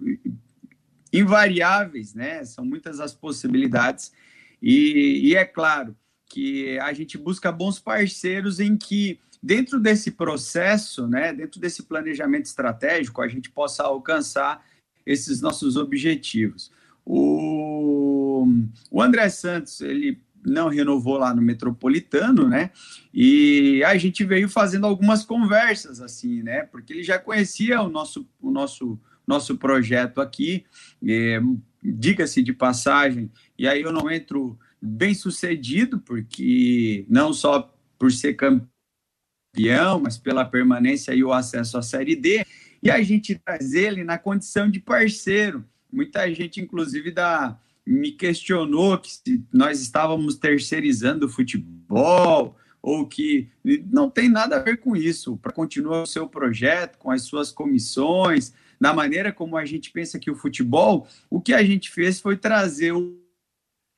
[1.13, 2.45] invariáveis, né?
[2.45, 4.13] São muitas as possibilidades,
[4.61, 5.97] e, e é claro
[6.27, 12.47] que a gente busca bons parceiros em que dentro desse processo, né, dentro desse planejamento
[12.47, 14.65] estratégico, a gente possa alcançar
[15.05, 16.73] esses nossos objetivos.
[17.05, 18.47] O,
[18.91, 22.71] o André Santos, ele não renovou lá no Metropolitano, né?
[23.13, 26.63] E a gente veio fazendo algumas conversas assim, né?
[26.65, 30.65] Porque ele já conhecia o nosso o nosso nosso projeto aqui,
[31.07, 31.41] é,
[31.83, 33.31] diga-se de passagem.
[33.59, 40.45] E aí eu não entro bem sucedido, porque não só por ser campeão, mas pela
[40.45, 42.45] permanência e o acesso à Série D.
[42.83, 45.65] E a gente traz ele na condição de parceiro.
[45.91, 53.49] Muita gente, inclusive, da me questionou que se nós estávamos terceirizando o futebol ou que
[53.91, 55.37] não tem nada a ver com isso.
[55.39, 60.19] Para continuar o seu projeto, com as suas comissões, da maneira como a gente pensa
[60.19, 63.19] que o futebol, o que a gente fez foi trazer o,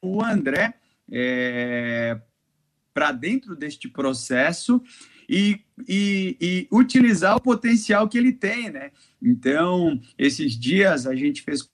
[0.04, 0.74] o André
[1.10, 2.20] é,
[2.94, 4.80] para dentro deste processo
[5.28, 8.92] e, e, e, utilizar o potencial que ele tem, né?
[9.20, 11.68] Então, esses dias a gente fez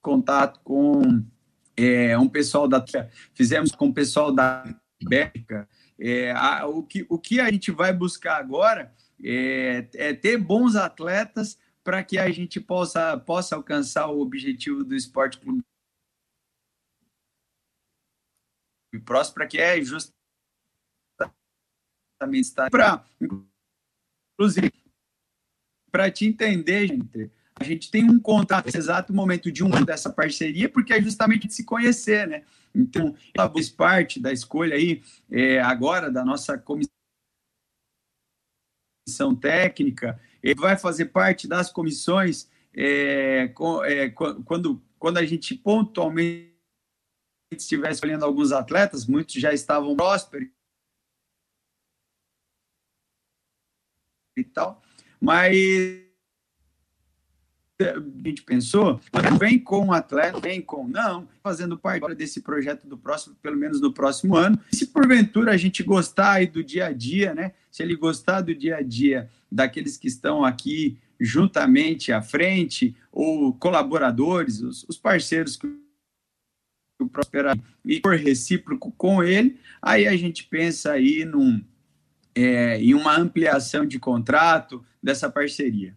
[0.00, 1.24] contato com
[1.76, 2.84] é, um pessoal da
[3.34, 4.64] fizemos com o pessoal da
[5.02, 5.68] Bélgica.
[5.98, 10.76] É, a, o, que, o que a gente vai buscar agora é, é ter bons
[10.76, 15.62] atletas para que a gente possa, possa alcançar o objetivo do Esporte Clube
[19.04, 20.12] próximo, para que é justamente
[22.34, 24.72] estar para inclusive
[25.90, 29.84] para te entender, gente, a gente tem um contrato nesse exato momento de um ano
[29.84, 32.44] dessa parceria, porque é justamente de se conhecer, né?
[32.74, 36.88] Então, ela fez parte da escolha aí, é, agora, da nossa comissão
[39.40, 46.56] técnica, ele vai fazer parte das comissões é, com, é, quando, quando a gente pontualmente
[47.52, 50.48] estivesse escolhendo alguns atletas, muitos já estavam prósperos
[54.36, 54.80] e tal,
[55.20, 56.07] mas
[57.80, 59.00] a gente pensou,
[59.38, 63.80] vem com o atleta, vem com não, fazendo parte desse projeto do próximo, pelo menos
[63.80, 64.58] no próximo ano.
[64.72, 67.52] Se porventura a gente gostar aí do dia a dia, né?
[67.70, 73.54] Se ele gostar do dia a dia daqueles que estão aqui juntamente à frente, ou
[73.54, 75.68] colaboradores, os, os parceiros que
[77.00, 81.64] o Prospera e por recíproco com ele, aí a gente pensa aí num,
[82.34, 85.96] é, em uma ampliação de contrato dessa parceria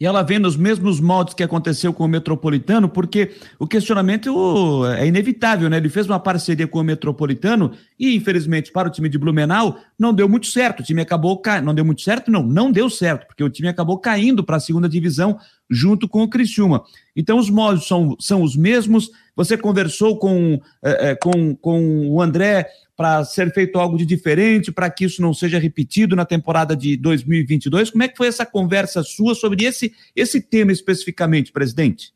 [0.00, 5.06] e ela vem nos mesmos moldes que aconteceu com o Metropolitano, porque o questionamento é
[5.06, 5.76] inevitável, né?
[5.76, 10.12] Ele fez uma parceria com o Metropolitano e, infelizmente, para o time de Blumenau, não
[10.12, 10.80] deu muito certo.
[10.80, 11.66] O time acabou caindo.
[11.66, 12.30] Não deu muito certo?
[12.30, 15.38] Não, não deu certo, porque o time acabou caindo para a segunda divisão
[15.70, 16.82] junto com o Criciúma.
[17.14, 19.10] Então, os moldes são, são os mesmos.
[19.34, 24.90] Você conversou com, é, com, com o André para ser feito algo de diferente, para
[24.90, 27.90] que isso não seja repetido na temporada de 2022.
[27.90, 32.12] Como é que foi essa conversa sua sobre esse, esse tema especificamente, presidente?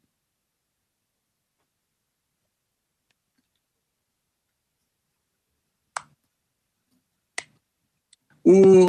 [8.45, 8.87] O,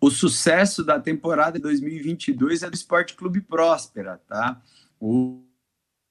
[0.00, 4.62] o sucesso da temporada de 2022 é do Esporte Clube Próspera, tá?
[4.98, 5.44] O,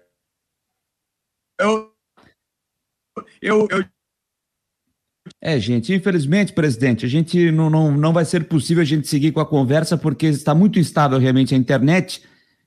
[1.59, 1.95] eu,
[3.41, 3.85] eu, eu
[5.41, 9.31] é, gente, infelizmente, presidente, a gente não, não, não vai ser possível a gente seguir
[9.31, 12.23] com a conversa porque está muito instável realmente a internet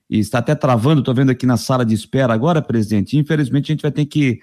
[0.09, 3.17] e está até travando, estou vendo aqui na sala de espera agora, presidente.
[3.17, 4.41] Infelizmente, a gente vai ter que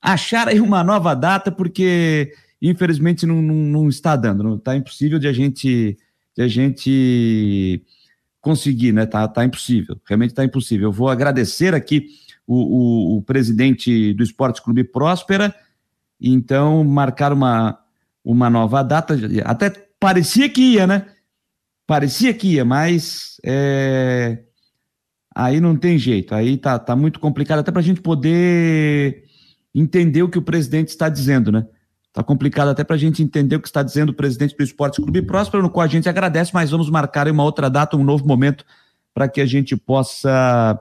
[0.00, 5.18] achar aí uma nova data porque, infelizmente, não, não, não está dando, não está impossível
[5.18, 5.96] de a gente,
[6.36, 7.82] de a gente
[8.46, 9.06] conseguir, né?
[9.06, 10.88] Tá, tá impossível, realmente está impossível.
[10.88, 12.06] Eu vou agradecer aqui
[12.46, 15.52] o, o, o presidente do Esporte Clube Próspera
[16.20, 17.78] então, marcar uma,
[18.24, 21.06] uma nova data, até parecia que ia, né?
[21.86, 24.42] Parecia que ia, mas é...
[25.34, 29.24] aí não tem jeito, aí tá, tá muito complicado, até para a gente poder
[29.74, 31.66] entender o que o presidente está dizendo, né?
[32.16, 35.02] Tá complicado até para a gente entender o que está dizendo o presidente do Esporte
[35.02, 38.26] Clube Próspero, no qual a gente agradece, mas vamos marcar uma outra data, um novo
[38.26, 38.64] momento,
[39.12, 40.80] para que a gente possa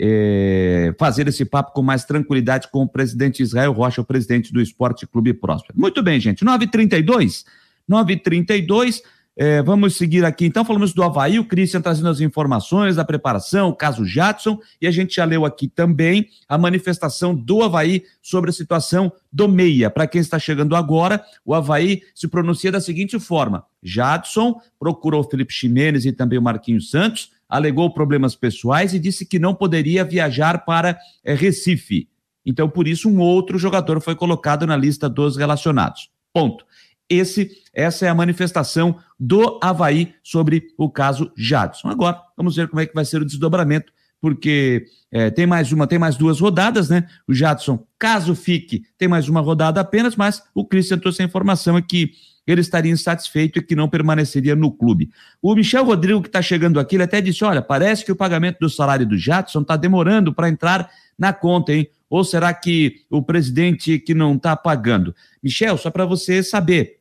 [0.00, 4.60] é, fazer esse papo com mais tranquilidade com o presidente Israel Rocha, o presidente do
[4.60, 5.78] Esporte Clube Próspero.
[5.78, 6.44] Muito bem, gente.
[6.44, 7.44] 9h32.
[7.88, 9.00] 9h32.
[9.36, 10.46] É, vamos seguir aqui.
[10.46, 14.86] Então, falamos do Havaí, o Christian trazendo as informações da preparação, o caso Jadson, e
[14.86, 19.90] a gente já leu aqui também a manifestação do Havaí sobre a situação do Meia.
[19.90, 25.52] Para quem está chegando agora, o Havaí se pronuncia da seguinte forma: Jadson procurou Felipe
[25.52, 30.64] Ximenes e também o Marquinhos Santos alegou problemas pessoais e disse que não poderia viajar
[30.64, 32.08] para é, Recife.
[32.46, 36.10] Então, por isso, um outro jogador foi colocado na lista dos relacionados.
[36.32, 36.64] Ponto.
[37.08, 41.88] Esse, essa é a manifestação do Havaí sobre o caso Jadson.
[41.88, 45.86] Agora, vamos ver como é que vai ser o desdobramento, porque é, tem mais uma,
[45.86, 47.06] tem mais duas rodadas, né?
[47.28, 51.76] O Jadson, caso fique, tem mais uma rodada apenas, mas o Christian trouxe a informação
[51.76, 52.12] aqui
[52.46, 55.10] ele estaria insatisfeito e que não permaneceria no clube.
[55.40, 58.58] O Michel Rodrigo, que está chegando aqui, ele até disse: olha, parece que o pagamento
[58.60, 61.88] do salário do Jadson está demorando para entrar na conta, hein?
[62.14, 65.12] Ou será que o presidente que não está pagando?
[65.42, 67.00] Michel, só para você saber,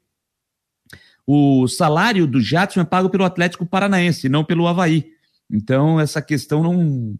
[1.24, 5.06] o salário do Jadson é pago pelo Atlético Paranaense, não pelo Havaí.
[5.52, 7.16] Então, essa questão não.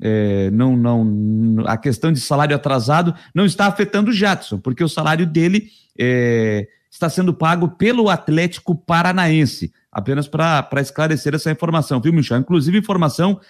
[0.00, 4.88] É, não, não, a questão de salário atrasado não está afetando o Jadson, porque o
[4.88, 9.72] salário dele é, está sendo pago pelo Atlético Paranaense.
[9.90, 12.38] Apenas para esclarecer essa informação, viu, Michel?
[12.38, 13.42] Inclusive, informação inf,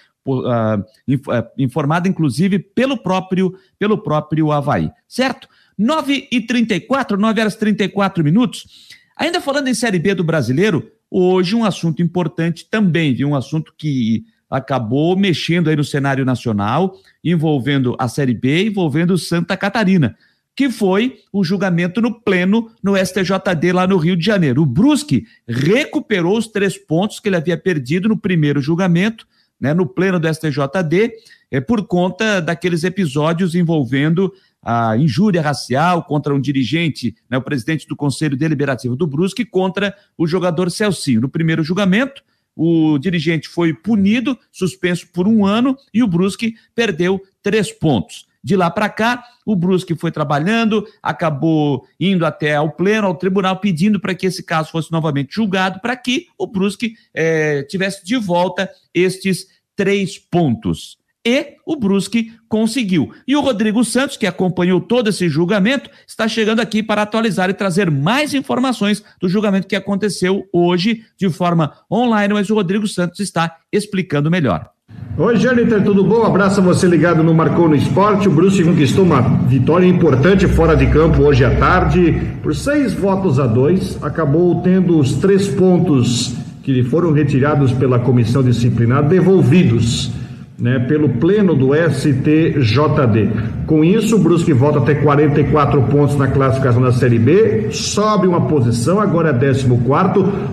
[1.57, 4.89] informada, inclusive, pelo próprio, pelo próprio Havaí.
[5.07, 5.47] Certo?
[5.77, 8.89] 9 e 34 9 horas e 34 minutos.
[9.17, 13.29] Ainda falando em Série B do brasileiro, hoje um assunto importante também, viu?
[13.29, 19.57] Um assunto que acabou mexendo aí no cenário nacional, envolvendo a Série B, envolvendo Santa
[19.57, 20.15] Catarina
[20.55, 24.61] que foi o julgamento no pleno no STJD lá no Rio de Janeiro.
[24.61, 29.27] O Brusque recuperou os três pontos que ele havia perdido no primeiro julgamento,
[29.63, 31.13] né, no pleno do STJD,
[31.49, 37.87] é, por conta daqueles episódios envolvendo a injúria racial contra um dirigente, né, o presidente
[37.87, 41.21] do Conselho Deliberativo do Brusque, contra o jogador Celcinho.
[41.21, 42.21] No primeiro julgamento,
[42.53, 48.27] o dirigente foi punido, suspenso por um ano, e o Brusque perdeu três pontos.
[48.43, 53.57] De lá para cá, o Brusque foi trabalhando, acabou indo até ao pleno, ao tribunal,
[53.61, 58.17] pedindo para que esse caso fosse novamente julgado, para que o Brusque é, tivesse de
[58.17, 60.97] volta estes três pontos.
[61.25, 63.11] E o Brusque conseguiu.
[63.25, 67.53] E o Rodrigo Santos, que acompanhou todo esse julgamento, está chegando aqui para atualizar e
[67.53, 73.21] trazer mais informações do julgamento que aconteceu hoje de forma online, mas o Rodrigo Santos
[73.21, 74.69] está explicando melhor.
[75.17, 76.23] Oi, Jâniter, tudo bom?
[76.23, 78.27] Abraço a você ligado no Marcou no Esporte.
[78.27, 82.19] O Bruce conquistou uma vitória importante fora de campo hoje à tarde.
[82.41, 87.99] Por seis votos a dois, acabou tendo os três pontos que lhe foram retirados pela
[87.99, 90.11] comissão disciplinar devolvidos.
[90.57, 93.29] né, pelo pleno do STJD.
[93.65, 98.27] Com isso, o Brusque volta a ter 44 pontos na classificação da Série B, sobe
[98.27, 99.67] uma posição, agora é 14,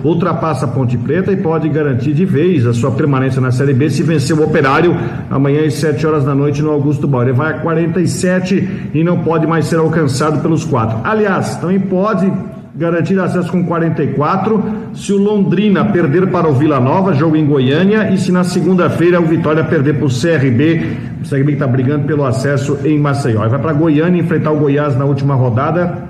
[0.02, 3.90] ultrapassa a Ponte Preta e pode garantir de vez a sua permanência na Série B
[3.90, 4.96] se vencer o Operário
[5.30, 7.34] amanhã às 7 horas da noite no Augusto Bauer.
[7.34, 10.98] vai a 47 e não pode mais ser alcançado pelos quatro.
[11.04, 12.32] Aliás, também pode
[12.80, 14.64] garantir acesso com 44.
[14.94, 19.20] Se o Londrina perder para o Vila Nova, jogo em Goiânia, e se na segunda-feira
[19.20, 23.46] o Vitória perder para o CRB, o CRB está brigando pelo acesso em Maceió.
[23.46, 26.08] Vai para Goiânia enfrentar o Goiás na última rodada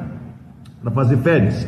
[0.80, 1.66] para fazer férias.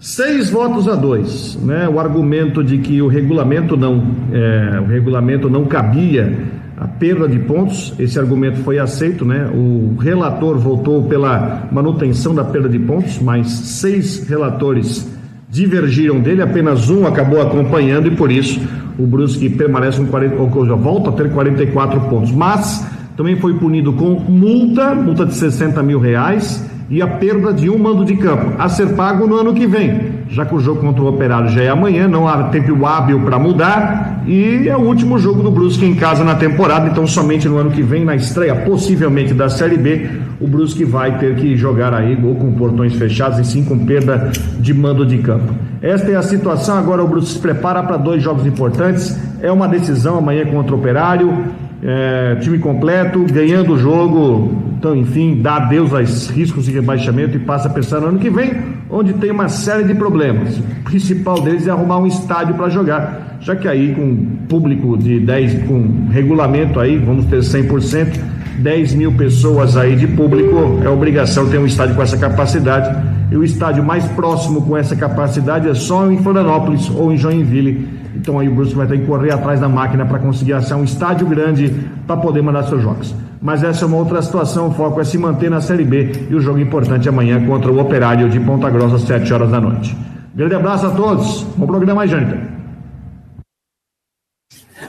[0.00, 1.88] Seis votos a dois, né?
[1.88, 6.36] O argumento de que o regulamento não, é, o regulamento não cabia
[6.76, 9.48] a perda de pontos, esse argumento foi aceito, né?
[9.54, 15.10] O relator votou pela manutenção da perda de pontos, mas seis relatores
[15.48, 18.58] divergiram dele, apenas um acabou acompanhando e por isso
[18.98, 22.32] o Brusque permanece com 40, ou seja, volta a ter 44 pontos.
[22.32, 27.70] Mas também foi punido com multa, multa de 60 mil reais e a perda de
[27.70, 30.80] um mando de campo, a ser pago no ano que vem, já que o jogo
[30.80, 34.80] contra o Operário já é amanhã, não há tempo hábil para mudar e é o
[34.80, 38.14] último jogo do Brusque em casa na temporada, então somente no ano que vem, na
[38.14, 40.08] estreia possivelmente da Série B,
[40.40, 44.30] o Brusque vai ter que jogar aí ou com portões fechados e sim com perda
[44.58, 45.52] de mando de campo.
[45.80, 49.66] Esta é a situação, agora o Brusque se prepara para dois jogos importantes, é uma
[49.66, 51.44] decisão amanhã contra o Operário,
[51.82, 57.38] é, time completo, ganhando o jogo, então, enfim, dá adeus aos riscos de rebaixamento e
[57.38, 58.52] passa a pensar no ano que vem,
[58.90, 60.58] onde tem uma série de problemas.
[60.58, 64.16] O principal deles é arrumar um estádio para jogar, já que aí com
[64.48, 68.18] público de 10, com regulamento aí, vamos ter 100%,
[68.58, 72.92] 10 mil pessoas aí de público, é obrigação ter um estádio com essa capacidade.
[73.30, 78.01] E o estádio mais próximo com essa capacidade é só em Florianópolis ou em Joinville
[78.14, 80.84] então aí o Brusque vai ter que correr atrás da máquina para conseguir achar um
[80.84, 81.72] estádio grande
[82.06, 83.14] para poder mandar seus jogos.
[83.40, 86.34] Mas essa é uma outra situação, o foco é se manter na Série B e
[86.34, 89.96] o jogo importante amanhã contra o Operário de Ponta Grossa às 7 horas da noite.
[90.34, 92.10] Grande abraço a todos, bom programa aí.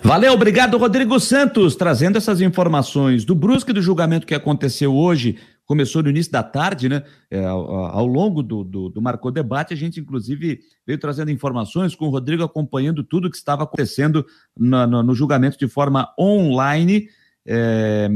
[0.04, 6.04] Valeu, obrigado, Rodrigo Santos, trazendo essas informações do Brusque do julgamento que aconteceu hoje começou
[6.04, 7.04] no início da tarde, né?
[7.30, 11.96] É, ao, ao, longo do, do, do Marcou Debate, a gente, inclusive, veio trazendo informações
[11.96, 14.26] com o Rodrigo acompanhando tudo que estava acontecendo
[14.58, 17.08] no, no, no julgamento de forma online.
[17.46, 18.10] É,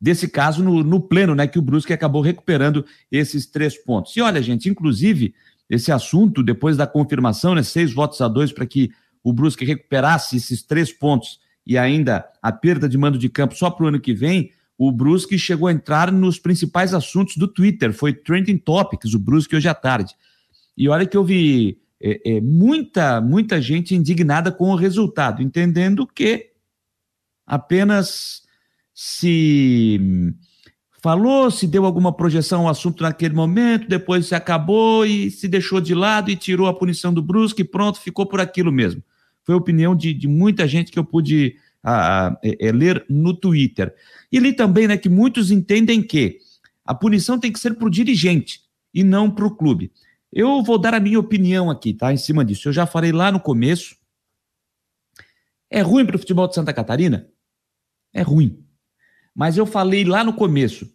[0.00, 1.46] desse caso no, no, pleno, né?
[1.46, 4.16] Que o Brusque acabou recuperando esses três pontos.
[4.16, 5.34] E olha, gente, inclusive,
[5.68, 7.62] esse assunto, depois da confirmação, né?
[7.62, 8.90] Seis votos a dois para que
[9.22, 13.70] o Brusque recuperasse esses três pontos e ainda a perda de mando de campo só
[13.70, 14.50] para o ano que vem
[14.82, 19.54] o Brusque chegou a entrar nos principais assuntos do Twitter, foi Trending Topics, o Brusque
[19.54, 20.14] hoje à tarde.
[20.74, 26.06] E olha que eu vi é, é, muita, muita gente indignada com o resultado, entendendo
[26.06, 26.52] que
[27.46, 28.40] apenas
[28.94, 30.00] se
[31.02, 35.78] falou, se deu alguma projeção ao assunto naquele momento, depois se acabou e se deixou
[35.78, 39.04] de lado e tirou a punição do Brusque pronto, ficou por aquilo mesmo.
[39.44, 43.04] Foi a opinião de, de muita gente que eu pude a, a, é, é, ler
[43.08, 43.94] no Twitter.
[44.30, 46.38] E li também né, que muitos entendem que
[46.84, 48.62] a punição tem que ser para o dirigente
[48.92, 49.92] e não para o clube.
[50.32, 52.12] Eu vou dar a minha opinião aqui, tá?
[52.12, 52.68] Em cima disso.
[52.68, 53.96] Eu já falei lá no começo.
[55.68, 57.28] É ruim para o futebol de Santa Catarina?
[58.12, 58.64] É ruim.
[59.34, 60.88] Mas eu falei lá no começo.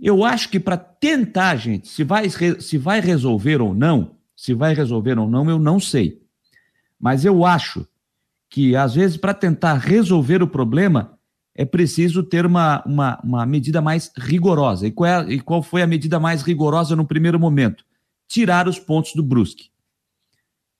[0.00, 4.74] Eu acho que para tentar, gente, se vai, se vai resolver ou não, se vai
[4.74, 6.22] resolver ou não, eu não sei.
[6.98, 7.86] Mas eu acho
[8.50, 11.16] que, às vezes, para tentar resolver o problema,
[11.54, 14.88] é preciso ter uma, uma, uma medida mais rigorosa.
[14.88, 17.84] E qual, é, e qual foi a medida mais rigorosa no primeiro momento?
[18.28, 19.70] Tirar os pontos do Brusque.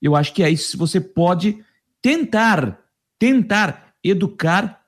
[0.01, 0.77] Eu acho que é isso.
[0.77, 1.63] Você pode
[2.01, 2.79] tentar,
[3.17, 4.81] tentar educar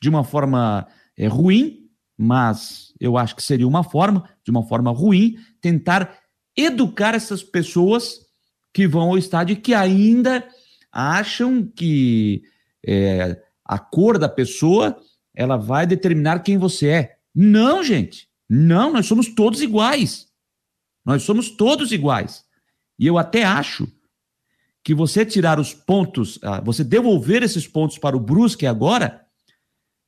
[0.00, 0.86] de uma forma
[1.16, 6.16] é, ruim, mas eu acho que seria uma forma, de uma forma ruim, tentar
[6.56, 8.20] educar essas pessoas
[8.72, 10.46] que vão ao estádio e que ainda
[10.92, 12.42] acham que
[12.86, 14.96] é, a cor da pessoa
[15.34, 17.18] ela vai determinar quem você é.
[17.34, 18.28] Não, gente.
[18.48, 20.26] Não, nós somos todos iguais.
[21.04, 22.44] Nós somos todos iguais.
[22.98, 23.86] E eu até acho
[24.82, 29.26] que você tirar os pontos, ah, você devolver esses pontos para o Brusque agora,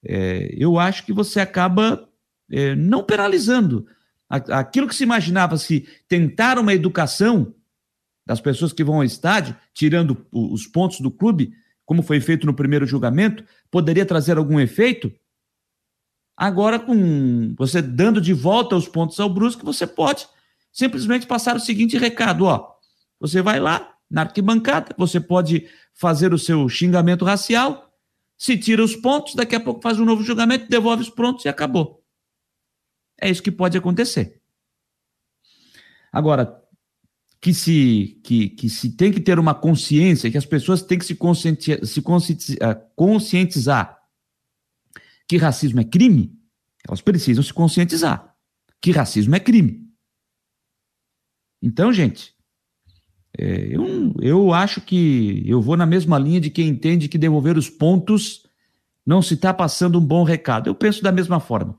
[0.04, 2.08] é, eu acho que você acaba
[2.50, 3.86] é, não penalizando.
[4.28, 7.52] Aquilo que se imaginava se tentar uma educação
[8.30, 11.52] das pessoas que vão ao estádio, tirando os pontos do clube,
[11.84, 15.12] como foi feito no primeiro julgamento, poderia trazer algum efeito?
[16.36, 20.28] Agora, com você dando de volta os pontos ao Brusque, você pode
[20.70, 22.72] simplesmente passar o seguinte recado: ó,
[23.18, 27.92] você vai lá na arquibancada, você pode fazer o seu xingamento racial.
[28.38, 31.48] se tira os pontos, daqui a pouco faz um novo julgamento, devolve os pontos e
[31.48, 32.00] acabou.
[33.20, 34.40] É isso que pode acontecer.
[36.12, 36.60] Agora,
[37.40, 41.04] que se, que, que se tem que ter uma consciência, que as pessoas têm que
[41.04, 43.98] se, conscientizar, se ah, conscientizar
[45.26, 46.36] que racismo é crime,
[46.86, 48.36] elas precisam se conscientizar
[48.80, 49.88] que racismo é crime.
[51.62, 52.34] Então, gente,
[53.38, 57.56] é, eu, eu acho que eu vou na mesma linha de quem entende que devolver
[57.56, 58.46] os pontos
[59.04, 60.68] não se está passando um bom recado.
[60.68, 61.78] Eu penso da mesma forma.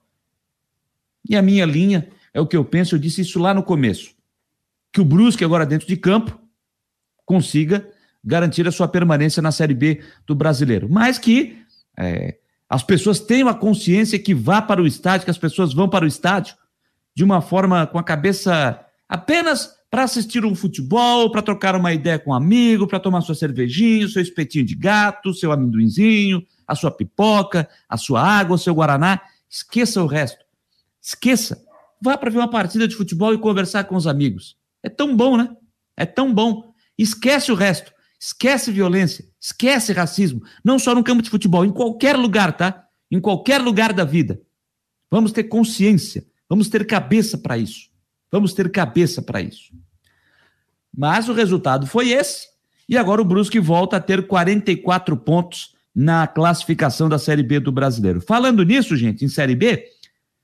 [1.28, 4.16] E a minha linha é o que eu penso, eu disse isso lá no começo
[4.91, 6.39] que o Brusque, agora dentro de campo,
[7.25, 7.87] consiga
[8.23, 10.87] garantir a sua permanência na Série B do brasileiro.
[10.89, 11.57] Mas que
[11.97, 12.37] é,
[12.69, 16.05] as pessoas tenham a consciência que vá para o estádio, que as pessoas vão para
[16.05, 16.55] o estádio
[17.15, 22.17] de uma forma com a cabeça apenas para assistir um futebol, para trocar uma ideia
[22.17, 26.89] com um amigo, para tomar sua cervejinha, seu espetinho de gato, seu amendoinzinho, a sua
[26.89, 29.19] pipoca, a sua água, o seu guaraná.
[29.49, 30.45] Esqueça o resto.
[31.01, 31.61] Esqueça.
[32.01, 34.55] Vá para ver uma partida de futebol e conversar com os amigos.
[34.84, 35.49] É tão bom, né?
[35.95, 36.73] É tão bom.
[36.97, 37.91] Esquece o resto.
[38.19, 39.25] Esquece violência.
[39.39, 40.41] Esquece racismo.
[40.63, 42.86] Não só no campo de futebol, em qualquer lugar, tá?
[43.09, 44.41] Em qualquer lugar da vida.
[45.09, 46.25] Vamos ter consciência.
[46.47, 47.89] Vamos ter cabeça para isso.
[48.32, 49.73] Vamos ter cabeça para isso.
[50.95, 52.47] Mas o resultado foi esse.
[52.88, 57.71] E agora o Brusque volta a ter 44 pontos na classificação da Série B do
[57.71, 58.21] Brasileiro.
[58.21, 59.86] Falando nisso, gente, em Série B,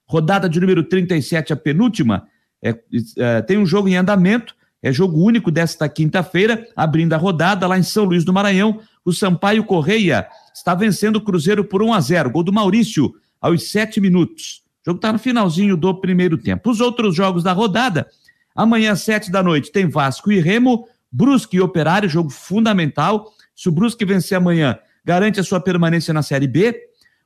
[0.05, 2.27] rodada de número 37, a penúltima,
[2.61, 2.75] é,
[3.17, 7.77] é, tem um jogo em andamento, é jogo único desta quinta-feira, abrindo a rodada lá
[7.77, 8.79] em São Luís do Maranhão.
[9.03, 13.69] O Sampaio Correia está vencendo o Cruzeiro por 1 a 0 Gol do Maurício, aos
[13.69, 14.61] sete minutos.
[14.81, 16.69] O jogo está no finalzinho do primeiro tempo.
[16.69, 18.07] Os outros jogos da rodada,
[18.55, 23.31] amanhã às sete da noite, tem Vasco e Remo, Brusque e Operário, jogo fundamental.
[23.55, 26.75] Se o Brusque vencer amanhã, garante a sua permanência na Série B.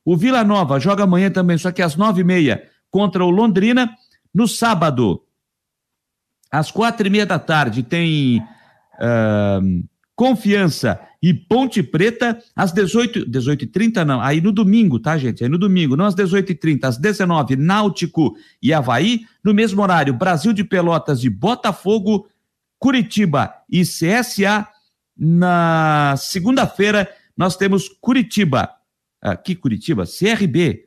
[0.03, 3.89] O Vila Nova joga amanhã também, só que às nove e meia, contra o Londrina.
[4.33, 5.23] No sábado,
[6.51, 9.83] às quatro e meia da tarde, tem uh,
[10.15, 15.43] Confiança e Ponte Preta, às 18 18 e 30 não, aí no domingo, tá, gente?
[15.43, 19.25] Aí no domingo, não às 18 e 30 às 19 Náutico e Havaí.
[19.43, 22.27] No mesmo horário, Brasil de Pelotas e Botafogo,
[22.77, 24.67] Curitiba e CSA.
[25.17, 28.69] Na segunda-feira, nós temos Curitiba.
[29.21, 30.85] Aqui, Curitiba, CRB,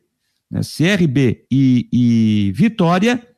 [0.50, 0.60] né?
[0.60, 3.33] CRB e, e Vitória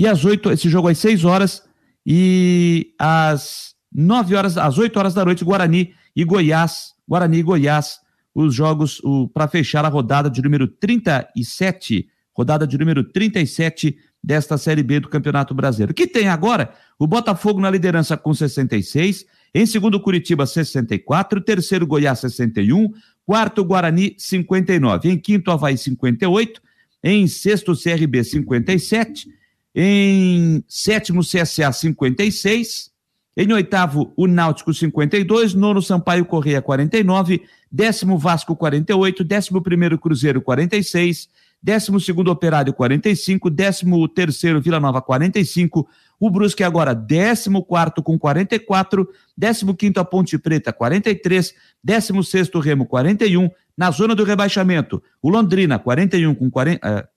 [0.00, 1.62] e às oito, esse jogo às seis horas
[2.06, 7.98] e às nove horas, às oito horas da noite, Guarani e Goiás, Guarani e Goiás,
[8.34, 9.02] os jogos
[9.34, 13.94] para fechar a rodada de número 37, rodada de número 37
[14.24, 15.92] desta Série B do Campeonato Brasileiro.
[15.92, 22.20] Que tem agora o Botafogo na liderança com 66, em segundo Curitiba 64, terceiro Goiás
[22.20, 22.90] 61,
[23.26, 26.62] quarto Guarani 59, em quinto Havaí 58,
[27.04, 29.39] em sexto CRB 57,
[29.74, 32.90] em sétimo, CSA 56.
[33.36, 35.54] Em oitavo, o Náutico 52.
[35.54, 37.42] Nono, Sampaio Correia 49.
[37.70, 39.22] Décimo, Vasco 48.
[39.24, 41.28] Décimo primeiro, Cruzeiro 46.
[41.62, 43.48] Décimo segundo, Operário 45.
[43.48, 45.88] Décimo terceiro, Vila Nova 45.
[46.18, 49.08] O Brusque agora décimo quarto com 44.
[49.36, 51.54] Décimo quinto, a Ponte Preta 43.
[51.82, 53.48] Décimo sexto, Remo 41.
[53.76, 57.08] Na zona do rebaixamento, o Londrina 41 com 40.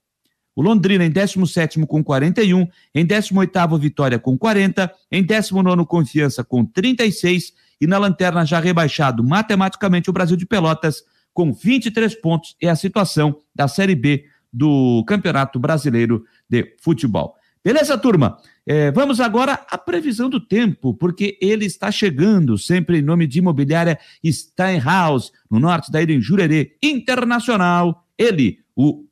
[0.55, 6.63] O Londrina em 17 com 41, em 18 Vitória com 40, em 19 Confiança com
[6.65, 12.69] 36 e na lanterna já rebaixado matematicamente o Brasil de Pelotas com 23 pontos é
[12.69, 17.35] a situação da Série B do Campeonato Brasileiro de Futebol.
[17.63, 18.37] Beleza, turma?
[18.65, 23.39] É, vamos agora à previsão do tempo, porque ele está chegando, sempre em nome de
[23.39, 28.05] Imobiliária Steinhaus, no norte da ilha em Jurerê Internacional.
[28.17, 29.05] Ele, o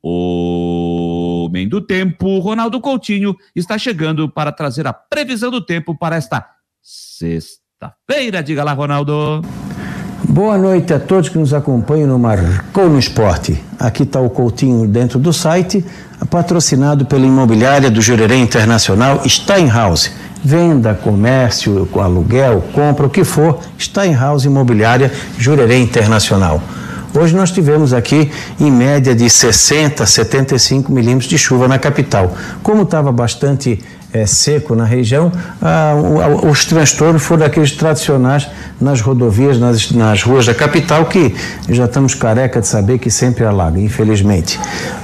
[1.52, 6.46] homem do tempo, Ronaldo Coutinho, está chegando para trazer a previsão do tempo para esta
[6.80, 8.42] sexta-feira.
[8.42, 9.42] Diga lá, Ronaldo.
[10.26, 13.62] Boa noite a todos que nos acompanham no Marcou no Esporte.
[13.78, 15.84] Aqui está o Coutinho dentro do site,
[16.30, 20.10] patrocinado pela imobiliária do Jurerê Internacional Steinhaus.
[20.42, 26.62] Venda, comércio, aluguel, compra, o que for, Steinhaus Imobiliária Jurerê Internacional.
[27.14, 32.34] Hoje nós tivemos aqui em média de 60, 75 milímetros de chuva na capital.
[32.62, 33.82] Como estava bastante
[34.14, 35.94] é, seco na região, ah,
[36.50, 38.48] os transtornos foram aqueles tradicionais
[38.80, 41.34] nas rodovias, nas, nas ruas da capital, que
[41.68, 44.58] já estamos careca de saber que sempre alaga, infelizmente.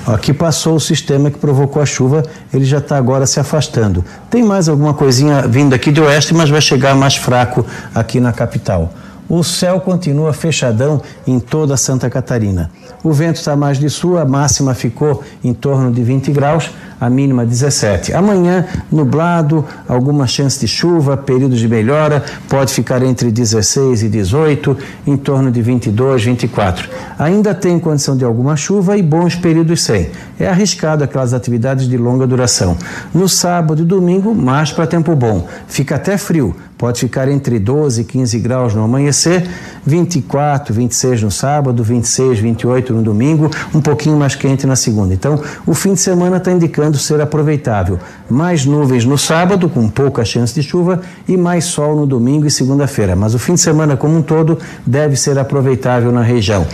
[0.07, 4.03] Aqui passou o sistema que provocou a chuva, ele já está agora se afastando.
[4.31, 8.33] Tem mais alguma coisinha vindo aqui de oeste, mas vai chegar mais fraco aqui na
[8.33, 8.93] capital.
[9.29, 12.71] O céu continua fechadão em toda Santa Catarina.
[13.05, 16.71] O vento está mais de sul, a máxima ficou em torno de 20 graus,
[17.01, 18.13] a mínima 17.
[18.13, 24.77] Amanhã, nublado, alguma chance de chuva, períodos de melhora, pode ficar entre 16 e 18,
[25.07, 26.89] em torno de 22, 24.
[27.19, 30.11] Ainda tem condição de alguma chuva e bons períodos sem.
[30.39, 32.77] É arriscado aquelas atividades de longa duração.
[33.15, 35.47] No sábado e domingo, mais para tempo bom.
[35.67, 39.45] Fica até frio Pode ficar entre 12 e 15 graus no amanhecer,
[39.85, 45.13] 24, 26 no sábado, 26, 28 no domingo, um pouquinho mais quente na segunda.
[45.13, 47.99] Então, o fim de semana está indicando ser aproveitável.
[48.31, 52.51] Mais nuvens no sábado, com pouca chance de chuva, e mais sol no domingo e
[52.51, 53.17] segunda-feira.
[53.17, 56.67] Mas o fim de semana como um todo deve ser aproveitável na região,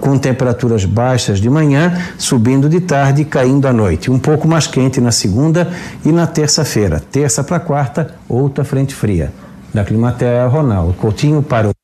[0.00, 4.10] com temperaturas baixas de manhã, subindo de tarde e caindo à noite.
[4.10, 5.70] Um pouco mais quente na segunda
[6.04, 7.00] e na terça-feira.
[7.00, 9.32] Terça para quarta, outra frente fria
[9.72, 11.83] da Climatea, Ronaldo Coutinho para o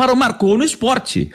[0.00, 1.30] para o Marcou no Esporte.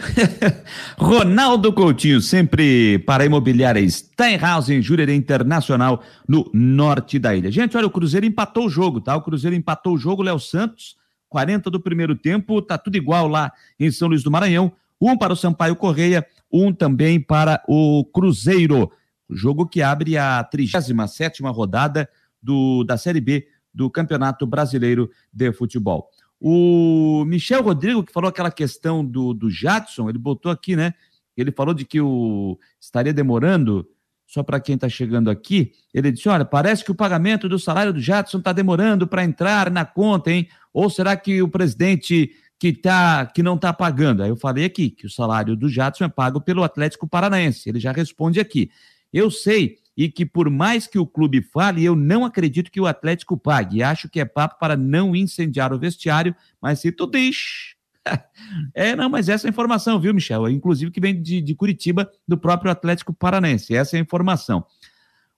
[0.98, 7.52] Ronaldo Coutinho, sempre para a imobiliária Steinhaus em Jurerê Internacional, no norte da ilha.
[7.52, 9.16] Gente, olha, o Cruzeiro empatou o jogo, tá?
[9.16, 10.96] O Cruzeiro empatou o jogo, Léo Santos,
[11.30, 14.74] 40 do primeiro tempo, tá tudo igual lá em São Luís do Maranhão.
[15.00, 18.92] Um para o Sampaio Correia, um também para o Cruzeiro.
[19.30, 22.10] O jogo que abre a 37 rodada
[22.42, 26.10] do, da Série B do Campeonato Brasileiro de Futebol.
[26.40, 30.94] O Michel Rodrigo, que falou aquela questão do, do Jadson, ele botou aqui, né?
[31.36, 33.88] Ele falou de que o estaria demorando,
[34.26, 37.94] só para quem está chegando aqui, ele disse: olha, parece que o pagamento do salário
[37.94, 40.48] do Jadson está demorando para entrar na conta, hein?
[40.74, 44.24] Ou será que o presidente que, tá, que não está pagando?
[44.24, 47.70] Aí eu falei aqui que o salário do Jadson é pago pelo Atlético Paranaense.
[47.70, 48.70] Ele já responde aqui.
[49.12, 52.86] Eu sei e que por mais que o clube fale, eu não acredito que o
[52.86, 53.82] Atlético pague.
[53.82, 57.76] Acho que é papo para não incendiar o vestiário, mas se tu diz.
[58.74, 60.50] é, não, mas essa é a informação, viu, Michel?
[60.50, 63.76] Inclusive que vem de, de Curitiba, do próprio Atlético Paranense.
[63.76, 64.66] Essa é a informação.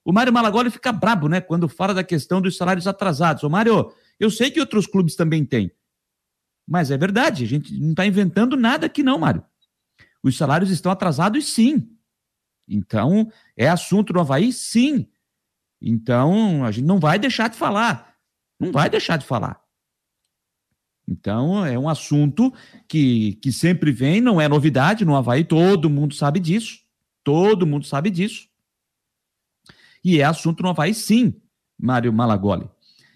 [0.04, 3.44] O Mário Malagoli fica brabo, né, quando fala da questão dos salários atrasados.
[3.44, 5.70] Ô, Mário, eu sei que outros clubes também têm.
[6.66, 9.42] Mas é verdade, a gente não está inventando nada aqui, não, Mário.
[10.22, 11.88] Os salários estão atrasados, sim.
[12.68, 14.52] Então, é assunto no Havaí?
[14.52, 15.06] Sim.
[15.80, 18.16] Então, a gente não vai deixar de falar.
[18.58, 19.60] Não vai deixar de falar.
[21.08, 22.52] Então, é um assunto
[22.86, 26.80] que, que sempre vem, não é novidade no Havaí, todo mundo sabe disso.
[27.24, 28.48] Todo mundo sabe disso.
[30.04, 31.34] E é assunto no Havaí, sim,
[31.78, 32.68] Mário Malagoli.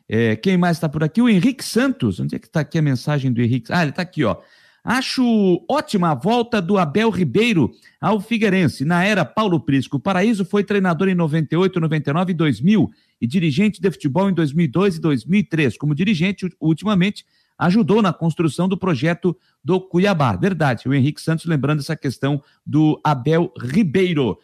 [0.08, 1.20] É, quem mais está por aqui?
[1.20, 2.20] O Henrique Santos.
[2.20, 3.72] Onde é que está aqui a mensagem do Henrique?
[3.72, 4.36] Ah, ele está aqui, ó.
[4.84, 7.70] Acho ótima a volta do Abel Ribeiro
[8.00, 8.84] ao Figueirense.
[8.84, 13.80] Na era Paulo Prisco, o Paraíso foi treinador em 98, 99 e 2000 e dirigente
[13.80, 15.78] de futebol em 2002 e 2003.
[15.78, 17.24] Como dirigente, ultimamente,
[17.56, 20.34] ajudou na construção do projeto do Cuiabá.
[20.34, 24.36] Verdade, o Henrique Santos lembrando essa questão do Abel Ribeiro.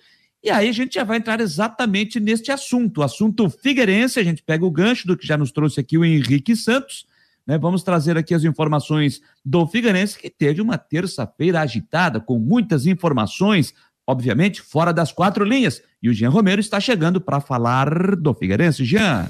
[0.43, 4.65] E aí a gente já vai entrar exatamente neste assunto, assunto Figueirense, a gente pega
[4.65, 7.07] o gancho do que já nos trouxe aqui o Henrique Santos,
[7.49, 7.57] né?
[7.57, 13.73] Vamos trazer aqui as informações do Figueirense, que teve uma terça-feira agitada, com muitas informações,
[14.07, 15.83] obviamente fora das quatro linhas.
[16.03, 18.85] E o Jean Romero está chegando para falar do Figueirense.
[18.85, 19.27] Jean.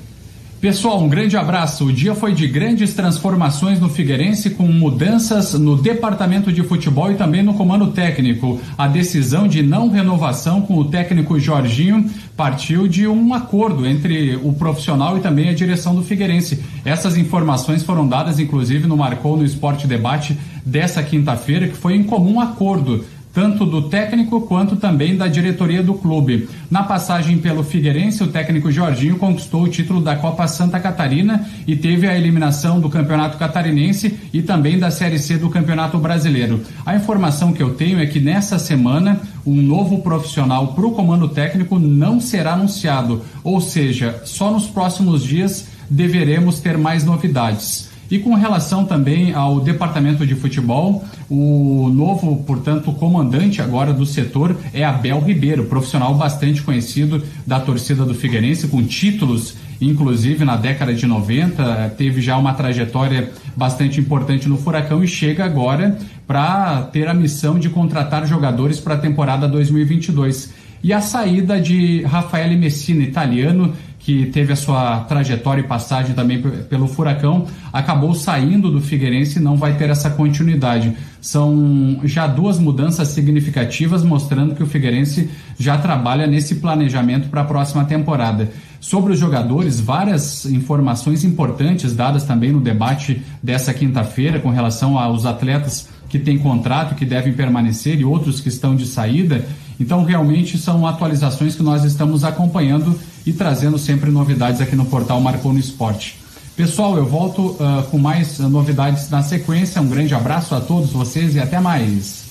[0.60, 1.84] Pessoal, um grande abraço.
[1.84, 7.14] O dia foi de grandes transformações no Figueirense, com mudanças no departamento de futebol e
[7.14, 8.60] também no comando técnico.
[8.76, 14.52] A decisão de não renovação com o técnico Jorginho partiu de um acordo entre o
[14.52, 16.60] profissional e também a direção do Figueirense.
[16.84, 20.36] Essas informações foram dadas, inclusive, no Marcou no Esporte Debate
[20.66, 23.04] dessa quinta-feira, que foi em comum acordo
[23.38, 26.48] tanto do técnico quanto também da diretoria do clube.
[26.68, 31.76] Na passagem pelo Figueirense, o técnico Jorginho conquistou o título da Copa Santa Catarina e
[31.76, 36.62] teve a eliminação do Campeonato Catarinense e também da Série C do Campeonato Brasileiro.
[36.84, 41.28] A informação que eu tenho é que nessa semana um novo profissional para o comando
[41.28, 47.87] técnico não será anunciado, ou seja, só nos próximos dias deveremos ter mais novidades.
[48.10, 54.56] E com relação também ao departamento de futebol, o novo, portanto, comandante agora do setor
[54.72, 60.94] é Abel Ribeiro, profissional bastante conhecido da torcida do Figueirense, com títulos, inclusive na década
[60.94, 67.08] de 90, teve já uma trajetória bastante importante no Furacão e chega agora para ter
[67.08, 70.52] a missão de contratar jogadores para a temporada 2022.
[70.82, 73.74] E a saída de Rafael Messina, italiano,
[74.08, 79.42] que teve a sua trajetória e passagem também pelo Furacão, acabou saindo do Figueirense e
[79.42, 80.96] não vai ter essa continuidade.
[81.20, 85.28] São já duas mudanças significativas mostrando que o Figueirense
[85.58, 88.50] já trabalha nesse planejamento para a próxima temporada.
[88.80, 95.26] Sobre os jogadores, várias informações importantes dadas também no debate dessa quinta-feira com relação aos
[95.26, 99.44] atletas que têm contrato, que devem permanecer e outros que estão de saída.
[99.78, 105.20] Então, realmente são atualizações que nós estamos acompanhando e trazendo sempre novidades aqui no portal
[105.20, 106.18] Marcou no Esporte.
[106.56, 109.80] Pessoal, eu volto uh, com mais novidades na sequência.
[109.80, 112.26] Um grande abraço a todos vocês e até mais.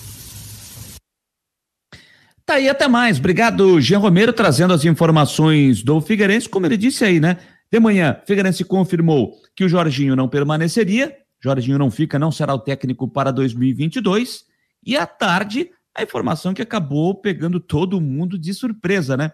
[2.46, 3.20] Tá aí, até mais.
[3.20, 6.50] Obrigado, Jean Romero, trazendo as informações do Figueirense.
[6.50, 7.38] Como ele disse aí, né?
[7.72, 11.16] De manhã, Figueirense confirmou que o Jorginho não permaneceria.
[11.42, 14.44] Jorginho não fica, não será o técnico para 2022.
[14.86, 19.32] E à tarde, a informação que acabou pegando todo mundo de surpresa, né?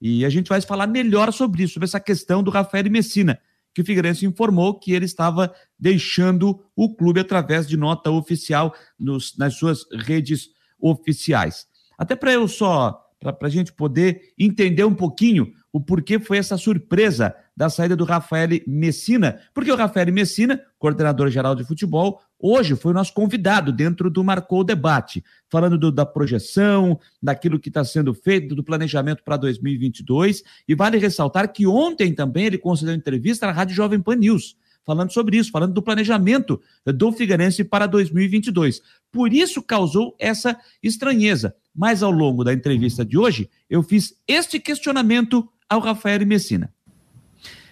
[0.00, 3.38] E a gente vai falar melhor sobre isso, sobre essa questão do Rafael Messina,
[3.74, 9.36] que o Figueirense informou que ele estava deixando o clube através de nota oficial nos,
[9.36, 11.66] nas suas redes oficiais.
[11.98, 16.56] Até para eu só, para a gente poder entender um pouquinho o porquê foi essa
[16.56, 22.76] surpresa da saída do Rafael Messina, porque o Rafael Messina, coordenador geral de futebol, hoje
[22.76, 27.82] foi o nosso convidado dentro do Marcou Debate, falando do, da projeção, daquilo que está
[27.82, 30.42] sendo feito, do planejamento para 2022.
[30.68, 35.10] E vale ressaltar que ontem também ele concedeu entrevista à Rádio Jovem Pan News falando
[35.12, 38.82] sobre isso, falando do planejamento do Figueirense para 2022.
[39.10, 41.56] Por isso causou essa estranheza.
[41.74, 46.72] Mas ao longo da entrevista de hoje, eu fiz este questionamento ao Rafael Messina.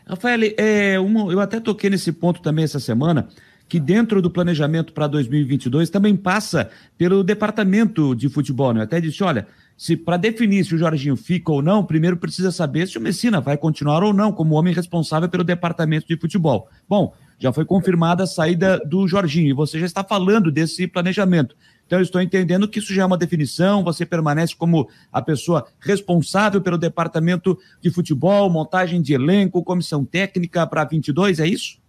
[0.06, 3.28] Rafael, é, eu até toquei nesse ponto também essa semana,
[3.72, 6.68] que dentro do planejamento para 2022 também passa
[6.98, 8.74] pelo departamento de futebol.
[8.74, 8.80] Né?
[8.80, 9.46] Eu até disse: olha,
[9.78, 13.40] se para definir se o Jorginho fica ou não, primeiro precisa saber se o Messina
[13.40, 16.68] vai continuar ou não como homem responsável pelo departamento de futebol.
[16.86, 21.56] Bom, já foi confirmada a saída do Jorginho e você já está falando desse planejamento.
[21.86, 25.66] Então, eu estou entendendo que isso já é uma definição, você permanece como a pessoa
[25.80, 31.81] responsável pelo departamento de futebol, montagem de elenco, comissão técnica para 22, é isso?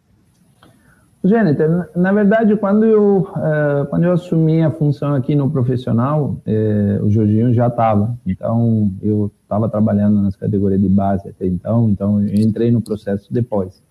[1.25, 1.57] Gente,
[1.95, 7.09] na verdade, quando eu, uh, quando eu assumi a função aqui no profissional, eh, o
[7.09, 8.17] Jorginho já estava.
[8.25, 13.33] Então, eu estava trabalhando nas categorias de base até então, então eu entrei no processo
[13.33, 13.81] depois.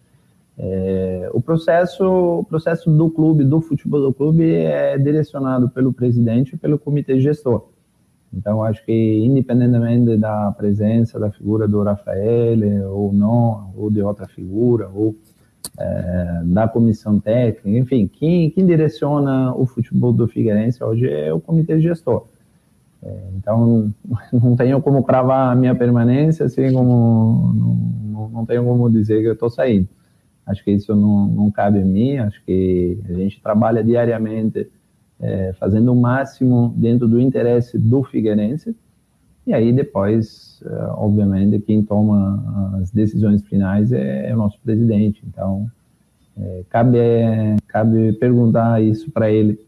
[0.59, 6.55] Eh, o processo, o processo do clube, do futebol do clube, é direcionado pelo presidente
[6.55, 7.65] e pelo comitê gestor.
[8.31, 14.27] Então, acho que independentemente da presença da figura do Rafael ou não, ou de outra
[14.27, 15.17] figura, ou
[15.79, 21.41] é, da comissão técnica, enfim, quem, quem, direciona o futebol do Figueirense hoje é o
[21.41, 22.27] comitê gestor.
[23.03, 23.93] É, então,
[24.33, 29.29] não tenho como cravar a minha permanência, assim como não, não tenho como dizer que
[29.29, 29.89] eu estou saindo.
[30.45, 34.69] Acho que isso não, não cabe a mim, acho que a gente trabalha diariamente
[35.21, 38.77] é, fazendo o máximo dentro do interesse do Figueirense,
[39.47, 40.52] e aí depois,
[40.97, 45.23] obviamente, quem toma as decisões finais é, é o nosso presidente.
[45.27, 45.71] Então,
[46.39, 46.99] é, cabe,
[47.69, 49.59] cabe perguntar isso para ele.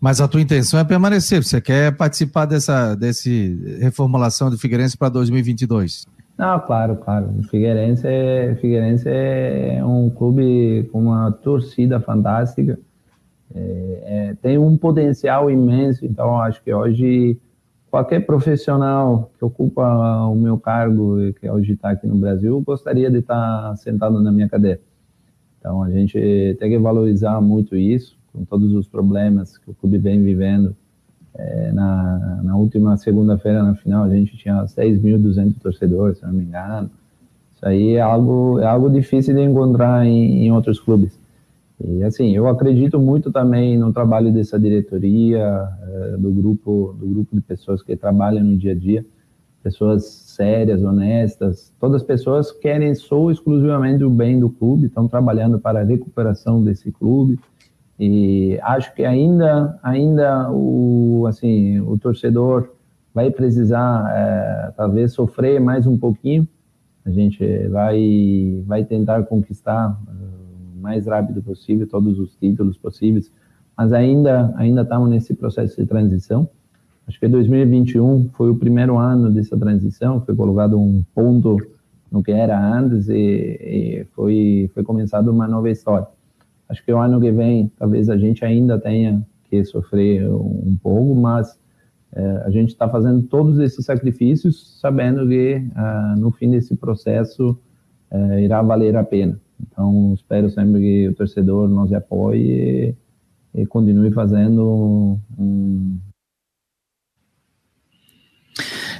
[0.00, 5.08] Mas a tua intenção é permanecer, você quer participar dessa desse reformulação do Figueirense para
[5.08, 6.06] 2022?
[6.36, 7.30] Não, claro, claro.
[7.38, 12.80] O Figueirense é, Figueirense é um clube com uma torcida fantástica,
[13.54, 17.38] é, é, tem um potencial imenso, então acho que hoje
[17.92, 19.84] qualquer profissional que ocupa
[20.24, 24.48] o meu cargo, que hoje está aqui no Brasil, gostaria de estar sentado na minha
[24.48, 24.80] cadeira.
[25.58, 29.98] Então, a gente tem que valorizar muito isso, com todos os problemas que o clube
[29.98, 30.74] vem vivendo.
[31.34, 36.44] É, na, na última segunda-feira, na final, a gente tinha 6.200 torcedores, se não me
[36.44, 36.90] engano.
[37.54, 41.21] Isso aí é algo, é algo difícil de encontrar em, em outros clubes.
[41.84, 47.34] E assim, eu acredito muito também no trabalho dessa diretoria, eh, do grupo, do grupo
[47.34, 49.04] de pessoas que trabalham no dia a dia,
[49.62, 51.72] pessoas sérias, honestas.
[51.80, 56.62] Todas as pessoas querem só exclusivamente o bem do clube, estão trabalhando para a recuperação
[56.62, 57.38] desse clube.
[57.98, 62.70] E acho que ainda, ainda o assim, o torcedor
[63.14, 66.46] vai precisar é, talvez sofrer mais um pouquinho.
[67.04, 70.00] A gente vai vai tentar conquistar
[70.82, 73.30] mais rápido possível todos os títulos possíveis,
[73.76, 76.48] mas ainda ainda estamos nesse processo de transição.
[77.06, 81.56] Acho que 2021 foi o primeiro ano dessa transição, foi colocado um ponto
[82.10, 86.06] no que era antes e, e foi foi começada uma nova história.
[86.68, 91.14] Acho que o ano que vem talvez a gente ainda tenha que sofrer um pouco,
[91.14, 91.58] mas
[92.14, 97.58] é, a gente está fazendo todos esses sacrifícios sabendo que ah, no fim desse processo
[98.10, 99.40] é, irá valer a pena.
[99.62, 102.94] Então, espero sempre que o torcedor nos apoie
[103.54, 105.98] e, continue fazendo um.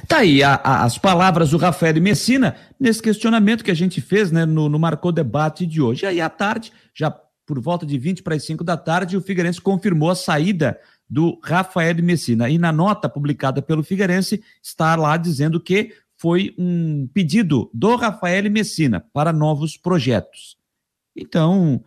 [0.07, 4.31] Tá aí a, a, as palavras do Rafael Messina nesse questionamento que a gente fez
[4.31, 6.05] né, no, no Marcou Debate de hoje.
[6.05, 7.11] Aí à tarde, já
[7.45, 11.39] por volta de 20 para as 5 da tarde, o Figueirense confirmou a saída do
[11.43, 12.49] Rafael Messina.
[12.49, 15.93] E na nota publicada pelo Figueirense está lá dizendo que
[16.23, 20.55] foi um pedido do Rafael Messina para novos projetos.
[21.13, 21.83] Então,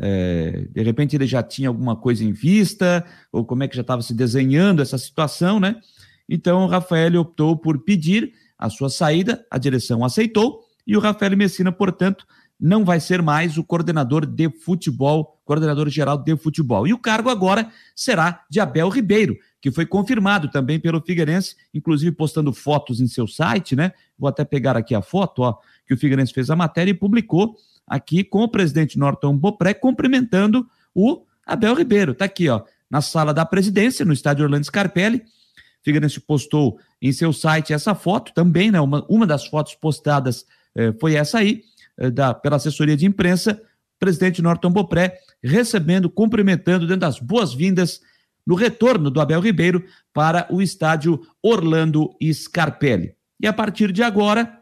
[0.00, 3.82] é, de repente ele já tinha alguma coisa em vista, ou como é que já
[3.82, 5.78] estava se desenhando essa situação, né?
[6.26, 11.36] Então o Rafael optou por pedir a sua saída, a direção aceitou, e o Rafael
[11.36, 12.26] Messina, portanto,
[12.58, 16.86] não vai ser mais o coordenador de futebol, coordenador geral de futebol.
[16.86, 22.12] E o cargo agora será de Abel Ribeiro, que foi confirmado também pelo Figueirense, inclusive
[22.12, 23.92] postando fotos em seu site, né?
[24.18, 27.56] Vou até pegar aqui a foto, ó, que o Figueirense fez a matéria e publicou
[27.86, 32.14] aqui com o presidente Norton Bopré cumprimentando o Abel Ribeiro.
[32.14, 35.22] Tá aqui, ó, na sala da presidência, no estádio Orlando Scarpelli.
[35.82, 38.80] Figueirense postou em seu site essa foto também, né?
[38.80, 41.62] Uma, uma das fotos postadas eh, foi essa aí.
[41.98, 43.60] Eh, da, pela assessoria de imprensa,
[43.98, 48.00] presidente Norton Bopré, recebendo, cumprimentando, dando as boas-vindas
[48.46, 53.14] no retorno do Abel Ribeiro para o estádio Orlando Scarpelli.
[53.40, 54.60] E a partir de agora,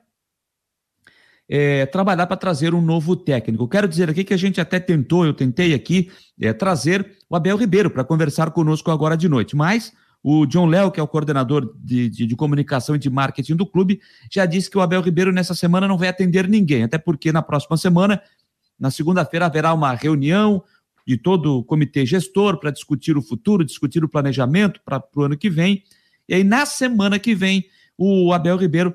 [1.48, 3.68] é, trabalhar para trazer um novo técnico.
[3.68, 6.10] Quero dizer aqui que a gente até tentou, eu tentei aqui,
[6.40, 10.90] é, trazer o Abel Ribeiro para conversar conosco agora de noite, mas o John Léo,
[10.90, 14.70] que é o coordenador de, de, de, comunicação e de marketing do clube, já disse
[14.70, 18.22] que o Abel Ribeiro nessa semana não vai atender ninguém, até porque na próxima semana,
[18.82, 20.60] na segunda-feira, haverá uma reunião
[21.06, 25.38] de todo o comitê gestor para discutir o futuro, discutir o planejamento para o ano
[25.38, 25.84] que vem.
[26.28, 27.64] E aí, na semana que vem,
[27.96, 28.92] o Abel Ribeiro,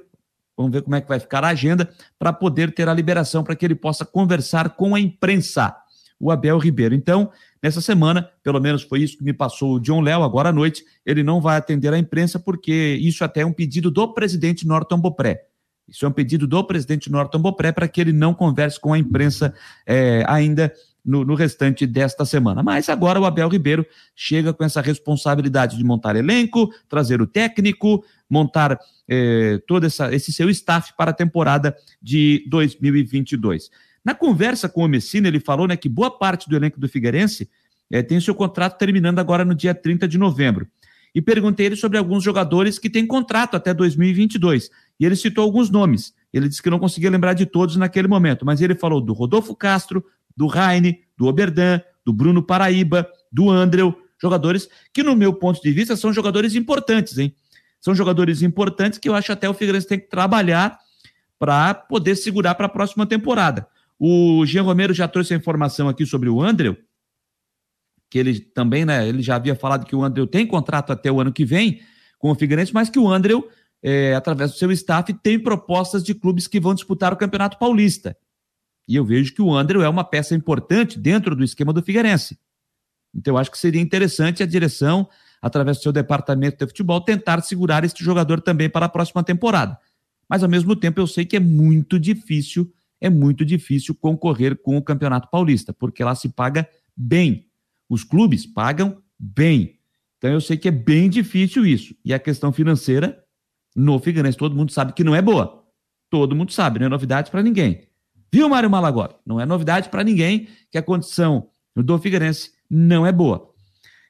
[0.58, 3.56] vamos ver como é que vai ficar a agenda, para poder ter a liberação para
[3.56, 5.74] que ele possa conversar com a imprensa
[6.20, 6.94] o Abel Ribeiro.
[6.94, 7.32] Então,
[7.64, 10.84] nessa semana, pelo menos foi isso que me passou o John Léo agora à noite,
[11.06, 15.00] ele não vai atender a imprensa porque isso até é um pedido do presidente Norton
[15.00, 15.47] Bopré.
[15.88, 18.98] Isso é um pedido do presidente Norton Bopré para que ele não converse com a
[18.98, 19.54] imprensa
[19.86, 20.74] é, ainda
[21.04, 22.62] no, no, restante desta semana.
[22.62, 28.04] Mas agora o Abel Ribeiro chega com essa responsabilidade de montar elenco, trazer o técnico,
[28.30, 28.78] montar
[29.08, 33.70] é, todo essa, esse seu staff para a temporada de 2022.
[34.04, 37.50] Na conversa com o Messina, ele falou né, que boa parte do elenco do Figueirense
[37.90, 40.68] é, tem seu contrato terminando agora no dia 30 de novembro.
[41.16, 44.70] E perguntei ele sobre alguns jogadores que têm contrato até 2022.
[45.00, 46.14] E ele citou alguns nomes.
[46.34, 49.56] Ele disse que não conseguia lembrar de todos naquele momento, mas ele falou do Rodolfo
[49.56, 50.04] Castro,
[50.36, 55.72] do Raine, do Oberdan, do Bruno Paraíba, do Andreu, jogadores que, no meu ponto de
[55.72, 57.36] vista, são jogadores importantes, hein?
[57.80, 60.80] São jogadores importantes que eu acho até o Figueirense tem que trabalhar
[61.40, 63.68] para poder segurar para a próxima temporada.
[64.00, 66.76] O Jean Romero já trouxe a informação aqui sobre o André,
[68.10, 71.20] que ele também, né, ele já havia falado que o André tem contrato até o
[71.20, 71.82] ano que vem
[72.18, 73.34] com o Figueirense, mas que o André,
[73.84, 78.18] é, através do seu staff, tem propostas de clubes que vão disputar o Campeonato Paulista.
[78.88, 82.40] E eu vejo que o André é uma peça importante dentro do esquema do Figueirense.
[83.14, 85.08] Então eu acho que seria interessante a direção,
[85.42, 89.78] através do seu departamento de futebol, tentar segurar este jogador também para a próxima temporada.
[90.30, 94.78] Mas ao mesmo tempo eu sei que é muito difícil é muito difícil concorrer com
[94.78, 97.48] o Campeonato Paulista, porque lá se paga bem.
[97.90, 99.80] Os clubes pagam bem.
[100.18, 101.96] Então eu sei que é bem difícil isso.
[102.04, 103.24] E a questão financeira
[103.78, 105.64] no Figueirense, todo mundo sabe que não é boa.
[106.10, 107.88] Todo mundo sabe, não é novidade para ninguém.
[108.34, 109.14] Viu, Mário Malagoli?
[109.26, 113.54] Não é novidade para ninguém que a condição do Figueirense não é boa.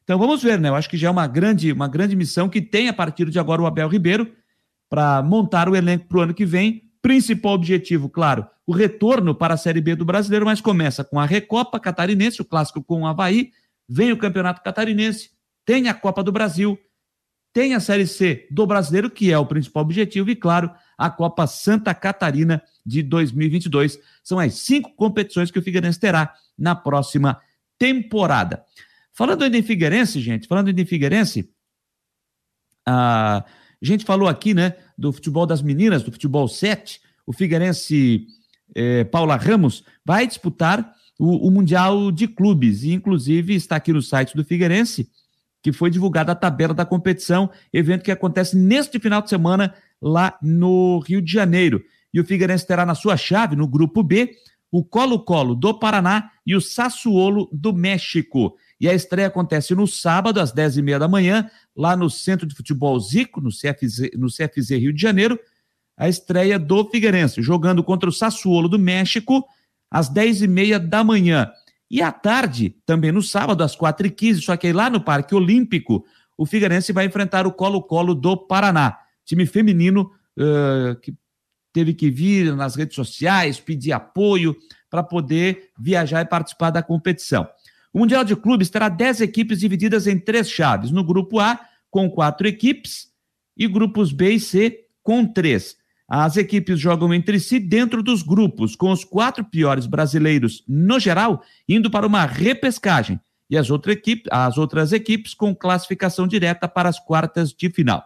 [0.03, 0.69] Então vamos ver, né?
[0.69, 3.37] Eu acho que já é uma grande, uma grande missão que tem a partir de
[3.37, 4.31] agora o Abel Ribeiro
[4.89, 9.53] para montar o elenco para o ano que vem Principal objetivo, claro, o retorno para
[9.53, 13.07] a Série B do Brasileiro, mas começa com a Recopa Catarinense, o clássico com o
[13.07, 13.51] Havaí,
[13.87, 15.29] vem o Campeonato Catarinense,
[15.63, 16.77] tem a Copa do Brasil,
[17.53, 21.47] tem a Série C do Brasileiro, que é o principal objetivo, e claro, a Copa
[21.47, 23.99] Santa Catarina de 2022.
[24.23, 27.39] São as cinco competições que o Figueirense terá na próxima
[27.77, 28.63] temporada.
[29.13, 31.51] Falando ainda em Figueirense, gente, falando ainda em Figueirense,
[32.85, 33.43] a
[33.81, 38.27] gente falou aqui, né, do futebol das meninas, do futebol 7, o Figueirense
[38.75, 44.01] eh, Paula Ramos vai disputar o, o, Mundial de Clubes, e inclusive está aqui no
[44.01, 45.09] site do Figueirense,
[45.61, 50.37] que foi divulgada a tabela da competição, evento que acontece neste final de semana lá
[50.41, 51.83] no Rio de Janeiro.
[52.13, 54.31] E o Figueirense terá na sua chave, no grupo B,
[54.71, 58.55] o Colo-Colo do Paraná e o Sassuolo do México.
[58.79, 62.99] E a estreia acontece no sábado, às 10h30 da manhã, lá no Centro de Futebol
[62.99, 65.39] Zico, no CFZ, no CFZ Rio de Janeiro,
[65.97, 69.43] a estreia do Figueirense, jogando contra o Sassuolo do México,
[69.89, 71.51] às 10h30 da manhã.
[71.89, 76.05] E à tarde, também no sábado, às 4h15, só que aí lá no Parque Olímpico,
[76.37, 78.97] o Figueirense vai enfrentar o Colo-Colo do Paraná.
[79.25, 81.15] Time feminino uh, que
[81.71, 84.55] teve que vir nas redes sociais, pedir apoio
[84.89, 87.47] para poder viajar e participar da competição.
[87.93, 90.91] O Mundial de Clubes terá 10 equipes divididas em três chaves.
[90.91, 91.59] No grupo A,
[91.89, 93.07] com quatro equipes,
[93.57, 95.76] e grupos B e C com três.
[96.07, 101.43] As equipes jogam entre si dentro dos grupos, com os quatro piores brasileiros, no geral,
[101.67, 106.87] indo para uma repescagem, e as, outra equipe, as outras equipes com classificação direta para
[106.87, 108.03] as quartas de final.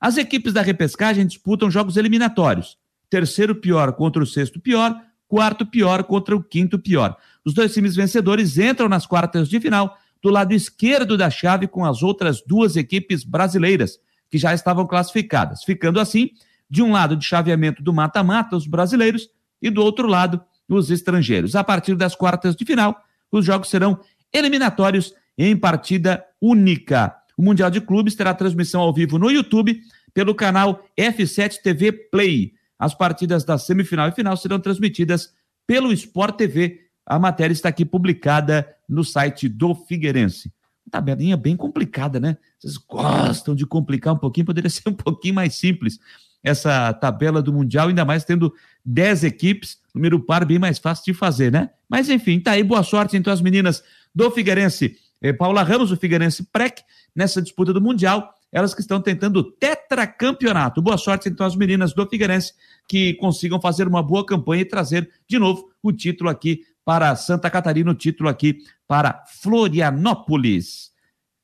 [0.00, 2.76] As equipes da repescagem disputam jogos eliminatórios.
[3.08, 7.16] Terceiro pior contra o sexto pior, quarto pior contra o quinto pior.
[7.44, 11.84] Os dois times vencedores entram nas quartas de final do lado esquerdo da chave com
[11.84, 16.30] as outras duas equipes brasileiras, que já estavam classificadas, ficando assim,
[16.68, 19.28] de um lado de chaveamento do mata-mata, os brasileiros,
[19.60, 21.54] e do outro lado, os estrangeiros.
[21.54, 23.00] A partir das quartas de final,
[23.30, 23.98] os jogos serão
[24.32, 27.14] eliminatórios em partida única.
[27.36, 29.80] O Mundial de Clubes terá transmissão ao vivo no YouTube
[30.12, 32.52] pelo canal F7 TV Play.
[32.78, 35.32] As partidas da semifinal e final serão transmitidas
[35.66, 40.52] pelo Sport TV a matéria está aqui publicada no site do Figueirense.
[40.90, 42.36] Tabelinha bem complicada, né?
[42.58, 46.00] Vocês gostam de complicar um pouquinho, poderia ser um pouquinho mais simples
[46.42, 48.52] essa tabela do Mundial, ainda mais tendo
[48.84, 51.70] 10 equipes, número par bem mais fácil de fazer, né?
[51.88, 53.82] Mas enfim, tá aí, boa sorte então as meninas
[54.14, 54.96] do Figueirense.
[55.20, 56.82] Eh, Paula Ramos, do Figueirense Prec,
[57.14, 60.80] nessa disputa do Mundial, elas que estão tentando tetracampeonato.
[60.80, 62.52] Boa sorte então às meninas do Figueirense
[62.88, 67.50] que consigam fazer uma boa campanha e trazer de novo o título aqui para Santa
[67.50, 70.92] Catarina, o título aqui para Florianópolis.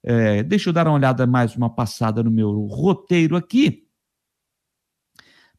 [0.05, 3.82] É, deixa eu dar uma olhada mais uma passada no meu roteiro aqui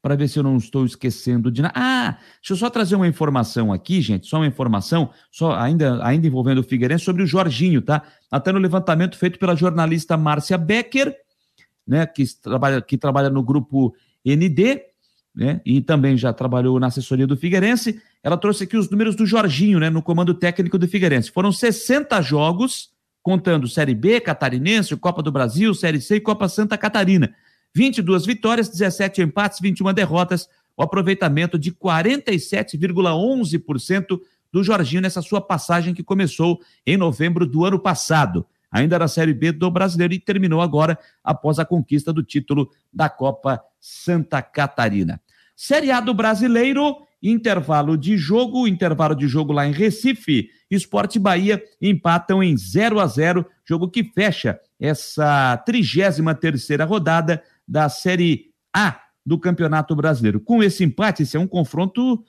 [0.04, 1.74] para ver se eu não estou esquecendo de nada.
[1.78, 6.28] Ah, deixa eu só trazer uma informação aqui, gente, só uma informação, só ainda, ainda
[6.28, 8.04] envolvendo o Figueirense, sobre o Jorginho, tá?
[8.30, 11.16] Até no levantamento feito pela jornalista Márcia Becker,
[11.88, 13.95] né, que trabalha, que trabalha no grupo
[14.26, 14.82] ND,
[15.34, 19.26] né, e também já trabalhou na assessoria do Figueirense, ela trouxe aqui os números do
[19.26, 21.32] Jorginho, né, no comando técnico do Figueirense.
[21.32, 22.89] Foram 60 jogos,
[23.22, 27.34] contando Série B, Catarinense, Copa do Brasil, Série C e Copa Santa Catarina.
[27.76, 30.47] 22 vitórias, 17 empates, 21 derrotas,
[30.78, 34.19] o aproveitamento de 47,11%
[34.51, 38.45] do Jorginho nessa sua passagem que começou em novembro do ano passado.
[38.71, 43.07] Ainda na Série B do Brasileiro e terminou agora após a conquista do título da
[43.09, 45.21] Copa Santa Catarina.
[45.55, 51.63] Série A do Brasileiro, intervalo de jogo, intervalo de jogo lá em Recife, Esporte Bahia
[51.80, 58.99] empatam em 0 a 0 jogo que fecha essa 33 terceira rodada da Série A
[59.26, 60.39] do Campeonato Brasileiro.
[60.39, 62.24] Com esse empate, esse é um confronto,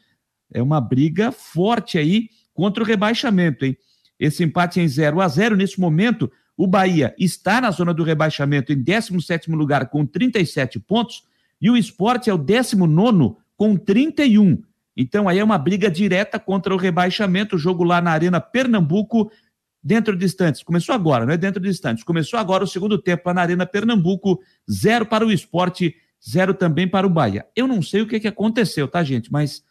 [0.52, 3.76] é uma briga forte aí contra o rebaixamento, hein?
[4.18, 8.72] Esse empate em 0 a 0 nesse momento, o Bahia está na zona do rebaixamento
[8.72, 11.24] em 17º lugar com 37 pontos
[11.60, 14.62] e o Esporte é o 19 com 31.
[14.96, 19.30] Então aí é uma briga direta contra o rebaixamento, jogo lá na Arena Pernambuco,
[19.84, 20.62] dentro de instantes.
[20.62, 22.02] Começou agora, não é dentro de instantes.
[22.02, 25.94] Começou agora o segundo tempo lá na Arena Pernambuco, zero para o esporte,
[26.26, 27.46] zero também para o Bahia.
[27.54, 29.30] Eu não sei o que, que aconteceu, tá, gente?
[29.30, 29.62] Mas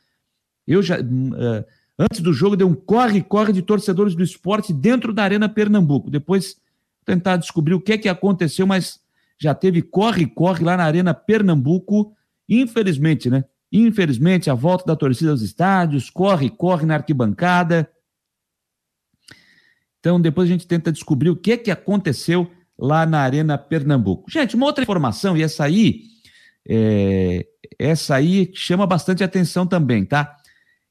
[0.67, 0.99] eu já.
[1.01, 1.65] Uh,
[1.97, 6.11] antes do jogo deu um corre-corre de torcedores do esporte dentro da Arena Pernambuco.
[6.11, 6.57] Depois
[7.03, 8.99] tentar descobrir o que, que aconteceu, mas
[9.39, 12.13] já teve corre-corre lá na Arena Pernambuco.
[12.47, 13.45] Infelizmente, né?
[13.71, 17.89] Infelizmente, a volta da torcida aos estádios, corre, corre na arquibancada.
[20.03, 24.29] Então, depois a gente tenta descobrir o que, que aconteceu lá na Arena Pernambuco.
[24.29, 26.01] Gente, uma outra informação, e essa aí,
[26.67, 27.47] é,
[27.79, 30.35] essa aí chama bastante atenção também, tá?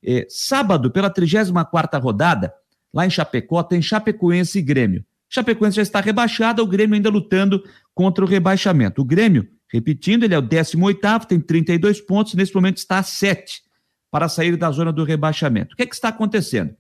[0.03, 2.55] É, sábado, pela 34 rodada,
[2.91, 5.05] lá em Chapecó, tem Chapecoense e Grêmio.
[5.29, 7.63] Chapecoense já está rebaixada, o Grêmio ainda lutando
[7.95, 9.03] contra o rebaixamento.
[9.03, 13.63] O Grêmio Repetindo, ele é o 18º, tem 32 pontos, nesse momento está a 7
[14.11, 15.73] para sair da zona do rebaixamento.
[15.73, 16.77] O que, é que está acontecendo?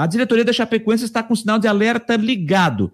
[0.00, 2.90] A diretoria da Chapecoense está com o sinal de alerta ligado.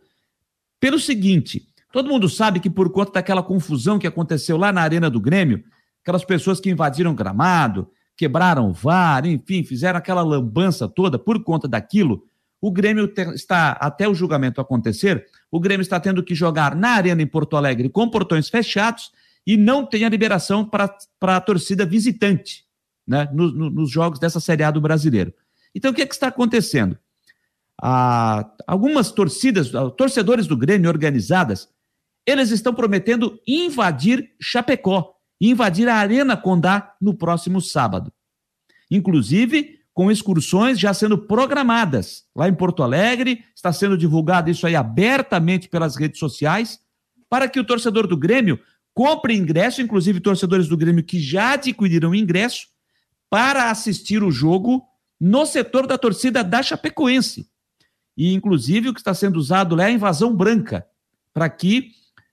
[0.81, 5.09] Pelo seguinte, todo mundo sabe que por conta daquela confusão que aconteceu lá na Arena
[5.09, 5.63] do Grêmio,
[6.03, 11.45] aquelas pessoas que invadiram o gramado, quebraram o VAR, enfim, fizeram aquela lambança toda por
[11.45, 12.25] conta daquilo,
[12.61, 17.23] o Grêmio está, até o julgamento acontecer, o Grêmio está tendo que jogar na Arena
[17.23, 19.13] em Porto Alegre com portões fechados
[19.47, 22.65] e não tem a liberação para a torcida visitante
[23.07, 25.33] né, no, no, nos jogos dessa Série A do brasileiro.
[25.77, 26.99] Então, o que, é que está acontecendo?
[27.83, 31.69] a, algumas torcidas, torcedores do Grêmio organizadas,
[32.27, 38.13] eles estão prometendo invadir Chapecó, invadir a Arena Condá no próximo sábado.
[38.91, 44.75] Inclusive, com excursões já sendo programadas lá em Porto Alegre, está sendo divulgado isso aí
[44.75, 46.81] abertamente pelas redes sociais,
[47.29, 48.59] para que o torcedor do Grêmio
[48.95, 52.69] compre ingresso, inclusive torcedores do Grêmio que já adquiriram ingresso,
[53.29, 54.83] para assistir o jogo
[55.21, 57.49] no setor da torcida da Chapecoense.
[58.17, 60.87] E, inclusive, o que está sendo usado lá é a invasão branca,
[61.33, 61.91] para que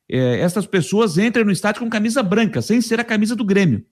[0.10, 3.86] é, essas pessoas entrem no estádio com camisa branca, sem ser a camisa do Grêmio.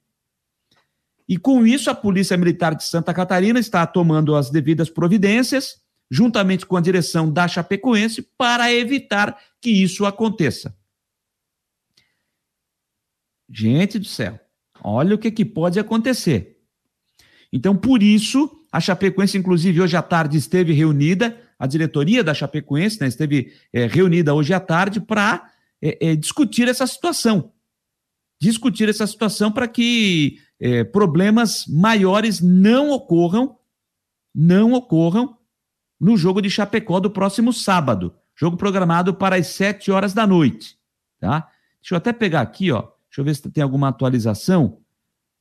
[1.27, 6.65] E com isso, a Polícia Militar de Santa Catarina está tomando as devidas providências, juntamente
[6.65, 10.75] com a direção da Chapecoense, para evitar que isso aconteça.
[13.49, 14.39] Gente do céu,
[14.83, 16.50] olha o que, que pode acontecer.
[17.51, 22.99] Então, por isso, a Chapecoense, inclusive, hoje à tarde esteve reunida a diretoria da Chapecoense
[22.99, 25.47] né, esteve é, reunida hoje à tarde para
[25.79, 27.51] é, é, discutir essa situação.
[28.41, 33.59] Discutir essa situação para que é, problemas maiores não ocorram,
[34.33, 35.37] não ocorram
[35.99, 38.15] no jogo de Chapecó do próximo sábado.
[38.35, 40.75] Jogo programado para as 7 horas da noite.
[41.19, 41.47] Tá?
[41.79, 42.81] Deixa eu até pegar aqui, ó.
[43.07, 44.80] Deixa eu ver se tem alguma atualização.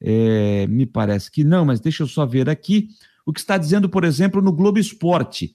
[0.03, 2.88] É, me parece que não, mas deixa eu só ver aqui
[3.24, 5.55] o que está dizendo, por exemplo, no Globo Esporte.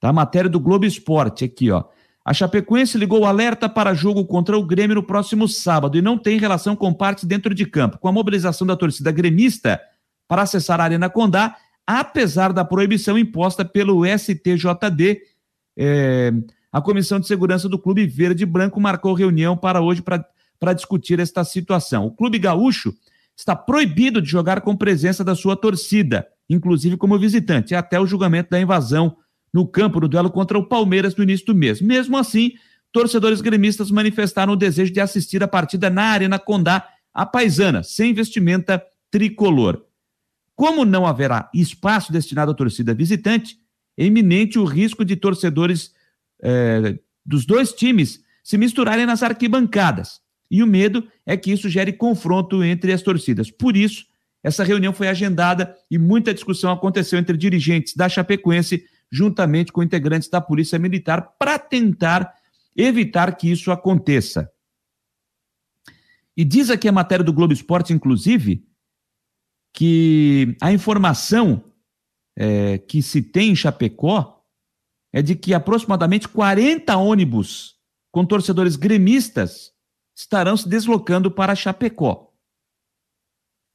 [0.00, 0.12] Tá?
[0.12, 1.84] Matéria do Globo Esporte aqui, ó.
[2.24, 6.38] A Chapecoense ligou alerta para jogo contra o Grêmio no próximo sábado e não tem
[6.38, 7.98] relação com parte dentro de campo.
[7.98, 9.80] Com a mobilização da torcida gremista
[10.28, 15.20] para acessar a Arena Condá, apesar da proibição imposta pelo STJD,
[15.76, 16.32] é,
[16.70, 21.42] a Comissão de Segurança do Clube Verde Branco marcou reunião para hoje para discutir esta
[21.42, 22.06] situação.
[22.06, 22.94] O Clube Gaúcho
[23.36, 28.50] está proibido de jogar com presença da sua torcida, inclusive como visitante, até o julgamento
[28.50, 29.16] da invasão
[29.52, 31.80] no campo no duelo contra o Palmeiras no início do mês.
[31.80, 32.52] Mesmo assim,
[32.92, 38.14] torcedores gremistas manifestaram o desejo de assistir a partida na Arena Condá, a paisana, sem
[38.14, 39.84] vestimenta tricolor.
[40.54, 43.56] Como não haverá espaço destinado à torcida visitante,
[43.96, 45.92] é iminente o risco de torcedores
[46.42, 50.20] eh, dos dois times se misturarem nas arquibancadas.
[50.52, 53.50] E o medo é que isso gere confronto entre as torcidas.
[53.50, 54.04] Por isso,
[54.42, 60.28] essa reunião foi agendada e muita discussão aconteceu entre dirigentes da Chapecoense juntamente com integrantes
[60.28, 62.34] da Polícia Militar, para tentar
[62.76, 64.50] evitar que isso aconteça.
[66.34, 68.66] E diz aqui a matéria do Globo Esporte, inclusive,
[69.72, 71.64] que a informação
[72.36, 74.42] é, que se tem em Chapecó
[75.12, 77.76] é de que aproximadamente 40 ônibus
[78.10, 79.71] com torcedores gremistas
[80.14, 82.32] estarão se deslocando para Chapecó.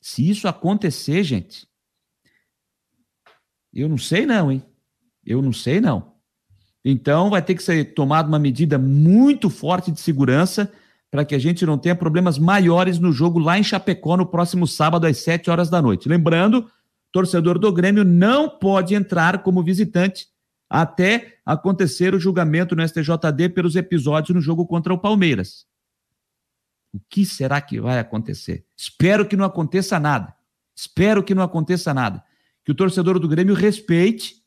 [0.02, 1.68] Se isso acontecer, gente,
[3.74, 4.64] eu não sei não, hein?
[5.26, 6.14] Eu não sei, não.
[6.84, 10.72] Então, vai ter que ser tomada uma medida muito forte de segurança
[11.12, 14.66] para que a gente não tenha problemas maiores no jogo lá em Chapecó no próximo
[14.66, 16.08] sábado às 7 horas da noite.
[16.08, 16.70] Lembrando,
[17.12, 20.28] torcedor do Grêmio não pode entrar como visitante
[20.70, 25.66] até acontecer o julgamento no STJD pelos episódios no jogo contra o Palmeiras.
[26.94, 28.66] O que será que vai acontecer?
[28.76, 30.36] Espero que não aconteça nada.
[30.76, 32.24] Espero que não aconteça nada.
[32.64, 34.44] Que o torcedor do Grêmio respeite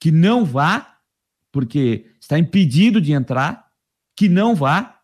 [0.00, 0.98] que não vá,
[1.52, 3.70] porque está impedido de entrar,
[4.16, 5.00] que não vá,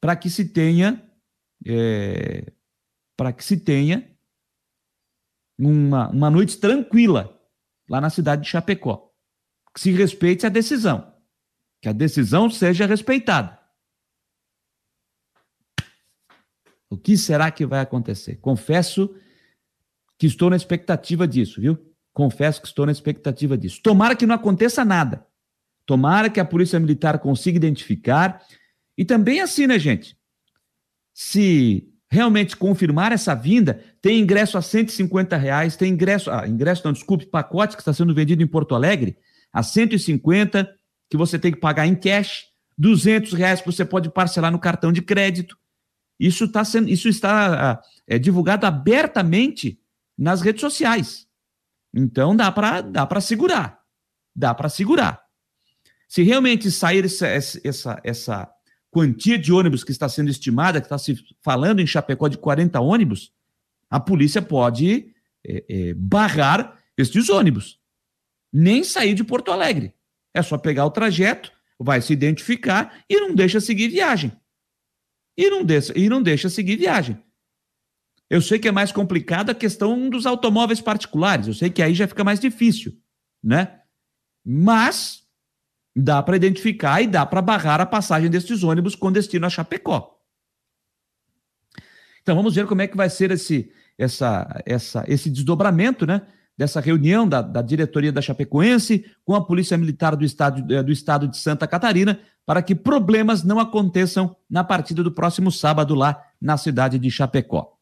[0.00, 1.06] para que se tenha,
[1.66, 2.50] é,
[3.16, 4.10] para que se tenha
[5.58, 7.38] uma, uma noite tranquila
[7.86, 9.12] lá na cidade de Chapecó.
[9.74, 11.14] Que se respeite a decisão,
[11.82, 13.59] que a decisão seja respeitada.
[16.90, 18.36] O que será que vai acontecer?
[18.40, 19.14] Confesso
[20.18, 21.78] que estou na expectativa disso, viu?
[22.12, 23.80] Confesso que estou na expectativa disso.
[23.82, 25.24] Tomara que não aconteça nada.
[25.86, 28.42] Tomara que a Polícia Militar consiga identificar.
[28.98, 30.16] E também assim, né, gente?
[31.14, 36.92] Se realmente confirmar essa vinda, tem ingresso a 150 reais, tem ingresso, ah, ingresso não,
[36.92, 39.16] desculpe, pacote que está sendo vendido em Porto Alegre
[39.52, 40.68] a 150,
[41.08, 44.92] que você tem que pagar em cash, 200 reais que você pode parcelar no cartão
[44.92, 45.56] de crédito.
[46.20, 49.80] Isso, tá sendo, isso está é, divulgado abertamente
[50.18, 51.26] nas redes sociais.
[51.94, 53.80] Então dá para dá segurar.
[54.36, 55.22] Dá para segurar.
[56.06, 58.50] Se realmente sair essa, essa, essa
[58.90, 62.78] quantia de ônibus que está sendo estimada, que está se falando em Chapecó de 40
[62.80, 63.32] ônibus,
[63.88, 65.14] a polícia pode
[65.46, 67.78] é, é, barrar estes ônibus.
[68.52, 69.94] Nem sair de Porto Alegre.
[70.34, 74.32] É só pegar o trajeto, vai se identificar e não deixa seguir viagem.
[75.40, 77.18] E não deixa, e não deixa seguir viagem.
[78.28, 81.46] Eu sei que é mais complicado a questão dos automóveis particulares.
[81.46, 82.92] Eu sei que aí já fica mais difícil,
[83.42, 83.80] né?
[84.44, 85.22] Mas
[85.96, 90.20] dá para identificar e dá para barrar a passagem destes ônibus com destino a Chapecó.
[92.20, 96.20] Então vamos ver como é que vai ser esse, essa, essa, esse desdobramento, né?
[96.54, 100.92] Dessa reunião da, da diretoria da Chapecoense com a Polícia Militar do estado, eh, do
[100.92, 106.20] estado de Santa Catarina para que problemas não aconteçam na partida do próximo sábado lá
[106.40, 107.74] na cidade de Chapecó.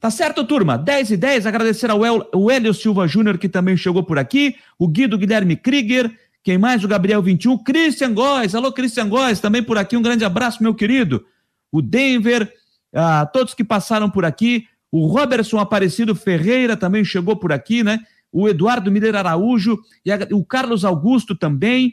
[0.00, 0.78] Tá certo, turma?
[0.78, 1.46] 10 e 10.
[1.46, 6.10] Agradecer ao El, Hélio Silva Júnior, que também chegou por aqui, o Guido Guilherme Krieger,
[6.46, 6.84] quem mais?
[6.84, 8.54] O Gabriel 21, Christian Góes.
[8.54, 9.96] Alô, Christian Góes, também por aqui.
[9.96, 11.26] Um grande abraço, meu querido.
[11.72, 12.52] O Denver,
[12.94, 14.64] a todos que passaram por aqui.
[14.92, 17.98] O Robertson Aparecido Ferreira também chegou por aqui, né?
[18.30, 21.88] O Eduardo Miller Araújo e a, o Carlos Augusto também.
[21.88, 21.92] O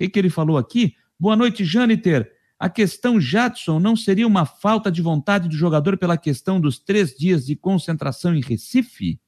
[0.00, 0.94] que, que ele falou aqui?
[1.18, 2.30] Boa noite, Jâniter.
[2.58, 7.14] A questão Jadson não seria uma falta de vontade do jogador pela questão dos três
[7.14, 9.18] dias de concentração em Recife?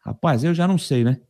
[0.00, 1.20] Rapaz, eu já não sei, né?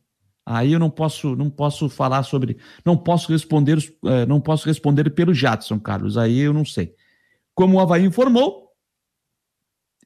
[0.43, 5.11] Aí eu não posso, não posso falar sobre, não posso responder, eh, não posso responder
[5.11, 6.17] pelo Jadson, Carlos.
[6.17, 6.95] Aí eu não sei.
[7.53, 8.71] Como o Havaí informou,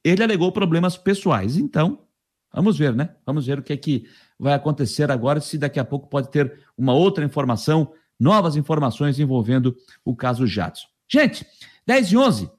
[0.03, 1.55] ele alegou problemas pessoais.
[1.55, 2.05] Então,
[2.53, 3.15] vamos ver, né?
[3.25, 4.05] Vamos ver o que é que
[4.37, 9.75] vai acontecer agora, se daqui a pouco pode ter uma outra informação, novas informações envolvendo
[10.03, 10.87] o caso Jadson.
[11.11, 11.45] Gente,
[11.85, 12.51] 10 e 11,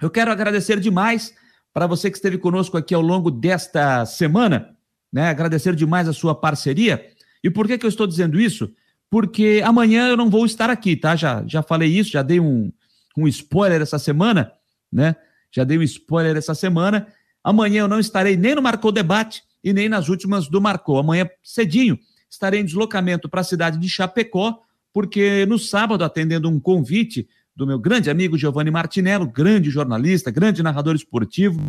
[0.00, 1.34] eu quero agradecer demais
[1.72, 4.76] para você que esteve conosco aqui ao longo desta semana
[5.12, 5.28] né?
[5.28, 7.06] Agradecer demais a sua parceria.
[7.44, 8.72] E por que, que eu estou dizendo isso?
[9.10, 11.14] Porque amanhã eu não vou estar aqui, tá?
[11.14, 12.72] Já, já falei isso, já dei um,
[13.16, 14.50] um spoiler essa semana,
[14.90, 15.14] né?
[15.50, 17.06] Já dei um spoiler essa semana.
[17.44, 20.98] Amanhã eu não estarei nem no Marcou Debate e nem nas últimas do Marcou.
[20.98, 21.98] Amanhã, cedinho,
[22.32, 24.58] estarei em deslocamento para a cidade de Chapecó,
[24.90, 30.62] porque no sábado, atendendo um convite do meu grande amigo Giovanni Martinello, grande jornalista, grande
[30.62, 31.60] narrador esportivo,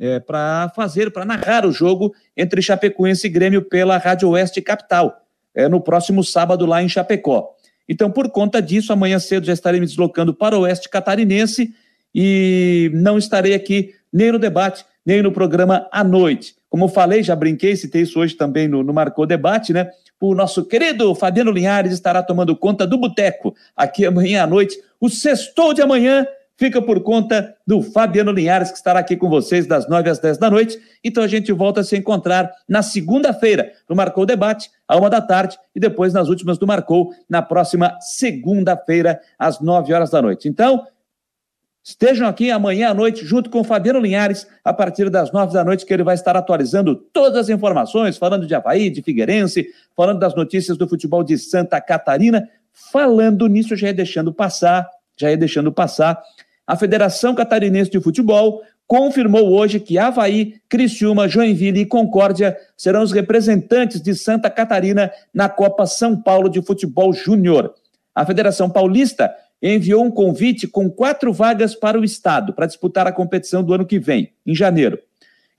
[0.00, 5.24] é, para fazer, para narrar o jogo entre Chapecoense e Grêmio pela Rádio Oeste Capital,
[5.54, 7.54] é, no próximo sábado lá em Chapecó.
[7.88, 11.72] Então, por conta disso, amanhã cedo já estarei me deslocando para o Oeste Catarinense
[12.12, 16.56] e não estarei aqui nem no debate, nem no programa à noite.
[16.72, 19.90] Como falei, já brinquei, citei isso hoje também no, no Marcou Debate, né?
[20.18, 24.78] O nosso querido Fabiano Linhares estará tomando conta do boteco aqui amanhã à noite.
[24.98, 26.26] O sextou de amanhã
[26.56, 30.38] fica por conta do Fabiano Linhares, que estará aqui com vocês das 9 às 10
[30.38, 30.78] da noite.
[31.04, 35.20] Então a gente volta a se encontrar na segunda-feira, no Marcou Debate, à uma da
[35.20, 40.48] tarde, e depois nas últimas do Marcou, na próxima segunda-feira, às 9 horas da noite.
[40.48, 40.86] Então,
[41.84, 45.84] Estejam aqui amanhã à noite junto com Fabiano Linhares, a partir das nove da noite,
[45.84, 50.34] que ele vai estar atualizando todas as informações, falando de Havaí, de Figueirense, falando das
[50.34, 52.48] notícias do futebol de Santa Catarina.
[52.72, 54.88] Falando nisso, já ia deixando passar,
[55.18, 56.22] já ia deixando passar
[56.66, 63.12] a Federação Catarinense de Futebol confirmou hoje que Havaí, Criciúma, Joinville e Concórdia serão os
[63.12, 67.74] representantes de Santa Catarina na Copa São Paulo de Futebol Júnior.
[68.14, 73.12] A Federação Paulista enviou um convite com quatro vagas para o Estado para disputar a
[73.12, 74.98] competição do ano que vem, em janeiro.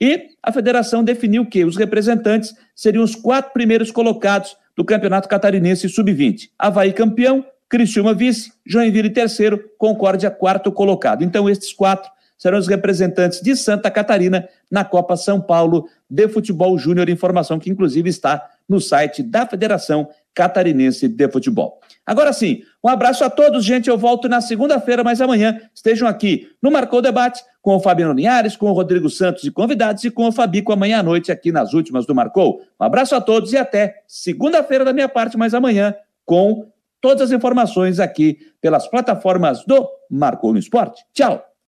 [0.00, 5.88] E a federação definiu que os representantes seriam os quatro primeiros colocados do Campeonato Catarinense
[5.88, 6.50] Sub-20.
[6.58, 11.24] Havaí campeão, Criciúma vice, Joinville terceiro, Concórdia quarto colocado.
[11.24, 16.76] Então estes quatro serão os representantes de Santa Catarina na Copa São Paulo de Futebol
[16.76, 21.80] Júnior, informação que inclusive está no site da Federação Catarinense de Futebol.
[22.06, 23.88] Agora sim, um abraço a todos, gente.
[23.88, 28.56] Eu volto na segunda-feira, mas amanhã estejam aqui no Marcou Debate com o Fabiano Linhares,
[28.56, 31.72] com o Rodrigo Santos e convidados e com o Fabico amanhã à noite aqui nas
[31.72, 32.60] últimas do Marcou.
[32.78, 35.94] Um abraço a todos e até segunda-feira da minha parte, mas amanhã
[36.26, 36.66] com
[37.00, 41.02] todas as informações aqui pelas plataformas do Marcou no Esporte.
[41.14, 41.53] Tchau!